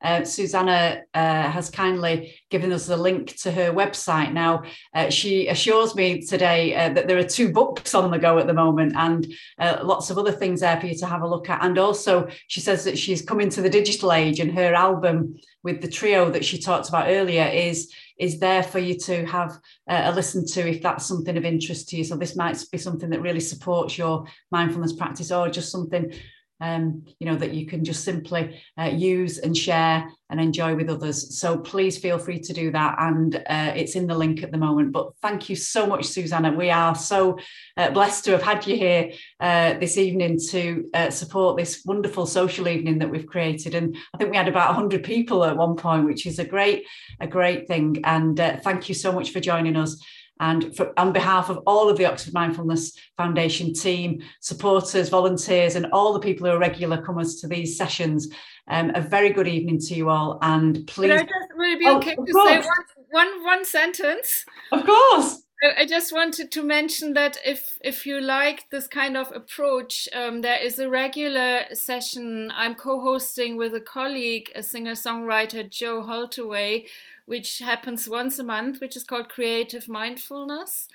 uh, 0.03 0.23
Susanna 0.23 1.01
uh, 1.13 1.49
has 1.49 1.69
kindly 1.69 2.35
given 2.49 2.71
us 2.71 2.85
the 2.85 2.97
link 2.97 3.35
to 3.37 3.51
her 3.51 3.71
website. 3.71 4.33
Now, 4.33 4.63
uh, 4.93 5.09
she 5.09 5.47
assures 5.47 5.95
me 5.95 6.21
today 6.21 6.75
uh, 6.75 6.93
that 6.93 7.07
there 7.07 7.17
are 7.17 7.23
two 7.23 7.51
books 7.51 7.95
on 7.95 8.11
the 8.11 8.19
go 8.19 8.37
at 8.37 8.47
the 8.47 8.53
moment 8.53 8.93
and 8.95 9.33
uh, 9.59 9.79
lots 9.83 10.09
of 10.09 10.17
other 10.17 10.31
things 10.31 10.59
there 10.59 10.79
for 10.79 10.87
you 10.87 10.95
to 10.97 11.05
have 11.05 11.21
a 11.21 11.27
look 11.27 11.49
at. 11.49 11.63
And 11.63 11.77
also, 11.77 12.27
she 12.47 12.59
says 12.59 12.83
that 12.83 12.97
she's 12.97 13.21
coming 13.21 13.49
to 13.49 13.61
the 13.61 13.69
digital 13.69 14.11
age 14.11 14.39
and 14.39 14.51
her 14.53 14.73
album 14.73 15.35
with 15.63 15.81
the 15.81 15.87
trio 15.87 16.29
that 16.29 16.43
she 16.45 16.59
talked 16.59 16.89
about 16.89 17.07
earlier 17.07 17.45
is 17.45 17.91
is 18.19 18.39
there 18.39 18.61
for 18.61 18.79
you 18.79 18.97
to 18.97 19.25
have 19.25 19.51
uh, 19.89 20.03
a 20.05 20.11
listen 20.13 20.45
to 20.45 20.69
if 20.69 20.81
that's 20.81 21.05
something 21.05 21.35
of 21.35 21.45
interest 21.45 21.89
to 21.89 21.97
you. 21.97 22.03
So 22.03 22.15
this 22.15 22.35
might 22.35 22.63
be 22.71 22.77
something 22.77 23.09
that 23.09 23.21
really 23.21 23.39
supports 23.39 23.97
your 23.97 24.27
mindfulness 24.51 24.93
practice 24.93 25.31
or 25.31 25.49
just 25.49 25.71
something 25.71 26.13
um, 26.61 27.05
you 27.19 27.27
know, 27.27 27.35
that 27.35 27.53
you 27.53 27.65
can 27.65 27.83
just 27.83 28.03
simply 28.03 28.61
uh, 28.79 28.85
use 28.85 29.37
and 29.37 29.55
share 29.55 30.09
and 30.29 30.39
enjoy 30.39 30.75
with 30.75 30.89
others. 30.89 31.37
So 31.37 31.57
please 31.57 31.97
feel 31.97 32.17
free 32.17 32.39
to 32.39 32.53
do 32.53 32.71
that. 32.71 32.95
And 32.99 33.35
uh, 33.35 33.73
it's 33.75 33.95
in 33.95 34.07
the 34.07 34.17
link 34.17 34.41
at 34.43 34.51
the 34.51 34.57
moment. 34.57 34.91
But 34.91 35.11
thank 35.21 35.49
you 35.49 35.55
so 35.55 35.85
much, 35.85 36.05
Susanna. 36.05 36.51
We 36.51 36.69
are 36.69 36.95
so 36.95 37.37
uh, 37.77 37.91
blessed 37.91 38.25
to 38.25 38.31
have 38.31 38.41
had 38.41 38.65
you 38.65 38.75
here 38.77 39.11
uh, 39.39 39.73
this 39.79 39.97
evening 39.97 40.39
to 40.49 40.89
uh, 40.93 41.09
support 41.09 41.57
this 41.57 41.83
wonderful 41.85 42.25
social 42.25 42.67
evening 42.67 42.99
that 42.99 43.09
we've 43.09 43.27
created. 43.27 43.75
And 43.75 43.95
I 44.13 44.17
think 44.17 44.31
we 44.31 44.37
had 44.37 44.47
about 44.47 44.69
100 44.69 45.03
people 45.03 45.43
at 45.43 45.57
one 45.57 45.75
point, 45.75 46.05
which 46.05 46.25
is 46.25 46.39
a 46.39 46.45
great, 46.45 46.85
a 47.19 47.27
great 47.27 47.67
thing. 47.67 47.99
And 48.03 48.39
uh, 48.39 48.57
thank 48.57 48.89
you 48.89 48.95
so 48.95 49.11
much 49.11 49.31
for 49.31 49.39
joining 49.39 49.75
us. 49.75 50.01
And 50.43 50.75
for, 50.75 50.91
on 50.99 51.13
behalf 51.13 51.49
of 51.49 51.59
all 51.65 51.87
of 51.89 51.97
the 51.97 52.05
Oxford 52.05 52.33
Mindfulness 52.33 52.97
Foundation 53.15 53.73
team, 53.73 54.21
supporters, 54.41 55.07
volunteers, 55.07 55.77
and 55.77 55.85
all 55.93 56.11
the 56.11 56.19
people 56.19 56.45
who 56.45 56.53
are 56.53 56.59
regular 56.59 57.01
comers 57.01 57.39
to 57.39 57.47
these 57.47 57.77
sessions, 57.77 58.27
um, 58.67 58.91
a 58.93 58.99
very 58.99 59.29
good 59.29 59.47
evening 59.47 59.79
to 59.79 59.93
you 59.95 60.09
all. 60.09 60.39
And 60.41 60.85
please. 60.85 61.11
Would, 61.11 61.19
just, 61.19 61.49
would 61.55 61.69
it 61.69 61.79
be 61.79 61.87
oh, 61.87 61.97
okay 61.97 62.15
to 62.15 62.33
course. 62.33 62.49
say 62.49 62.57
one, 62.57 63.25
one, 63.27 63.43
one 63.45 63.65
sentence? 63.65 64.45
Of 64.73 64.85
course. 64.85 65.43
I 65.77 65.85
just 65.85 66.11
wanted 66.11 66.51
to 66.51 66.61
mention 66.61 67.13
that 67.13 67.37
if 67.45 67.77
if 67.81 68.05
you 68.05 68.19
like 68.19 68.69
this 68.69 68.85
kind 68.85 69.15
of 69.15 69.31
approach, 69.31 70.09
um, 70.13 70.41
there 70.41 70.61
is 70.61 70.77
a 70.77 70.89
regular 70.89 71.61
session 71.71 72.51
I'm 72.53 72.75
co-hosting 72.75 73.55
with 73.55 73.73
a 73.73 73.79
colleague, 73.79 74.51
a 74.55 74.61
singer-songwriter 74.61 75.69
Joe 75.69 76.03
Holtaway, 76.03 76.87
which 77.25 77.59
happens 77.59 78.09
once 78.09 78.39
a 78.39 78.43
month, 78.43 78.81
which 78.81 78.95
is 78.95 79.03
called 79.03 79.29
Creative 79.29 79.87
Mindfulness. 79.87 80.87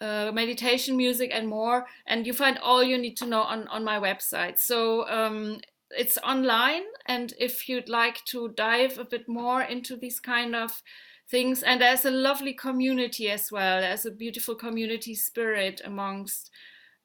Uh, 0.00 0.30
meditation, 0.32 0.96
music, 0.96 1.30
and 1.30 1.46
more. 1.46 1.84
And 2.06 2.26
you 2.26 2.32
find 2.32 2.58
all 2.62 2.82
you 2.82 2.96
need 2.96 3.18
to 3.18 3.26
know 3.26 3.42
on, 3.42 3.68
on 3.68 3.84
my 3.84 3.98
website. 3.98 4.58
So 4.58 5.06
um, 5.10 5.60
it's 5.90 6.16
online. 6.24 6.84
And 7.04 7.34
if 7.38 7.68
you'd 7.68 7.90
like 7.90 8.24
to 8.30 8.48
dive 8.48 8.96
a 8.98 9.04
bit 9.04 9.28
more 9.28 9.60
into 9.60 9.96
these 9.96 10.18
kind 10.18 10.56
of 10.56 10.82
things, 11.30 11.62
and 11.62 11.82
there's 11.82 12.06
a 12.06 12.10
lovely 12.10 12.54
community 12.54 13.30
as 13.30 13.52
well. 13.52 13.82
There's 13.82 14.06
a 14.06 14.10
beautiful 14.10 14.54
community 14.54 15.14
spirit 15.14 15.82
amongst 15.84 16.50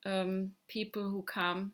um, 0.06 0.52
people 0.70 1.10
who 1.10 1.24
come. 1.24 1.74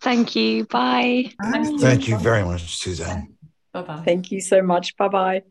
Thank 0.00 0.36
you. 0.36 0.66
Bye. 0.66 1.32
Bye. 1.38 1.76
Thank 1.80 2.08
you 2.08 2.18
very 2.18 2.44
much, 2.44 2.76
Suzanne. 2.76 3.36
Bye 3.72 3.82
bye. 3.82 4.02
Thank 4.04 4.30
you 4.30 4.40
so 4.40 4.62
much. 4.62 4.96
Bye 4.96 5.08
bye. 5.08 5.42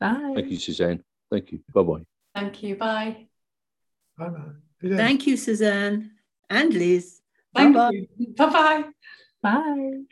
Bye. 0.00 0.32
Thank 0.34 0.50
you, 0.50 0.58
Suzanne. 0.58 1.02
Thank 1.30 1.52
you. 1.52 1.60
Bye 1.72 1.82
bye. 1.82 2.04
Thank 2.34 2.62
you. 2.62 2.76
Bye. 2.76 3.28
Bye 4.18 4.28
bye. 4.28 4.96
Thank 4.96 5.26
you, 5.26 5.36
Suzanne 5.36 6.12
and 6.50 6.72
Liz. 6.72 7.20
Bye 7.52 7.72
bye. 7.72 8.06
Bye 8.36 8.46
bye. 8.46 8.84
Bye. 9.42 10.04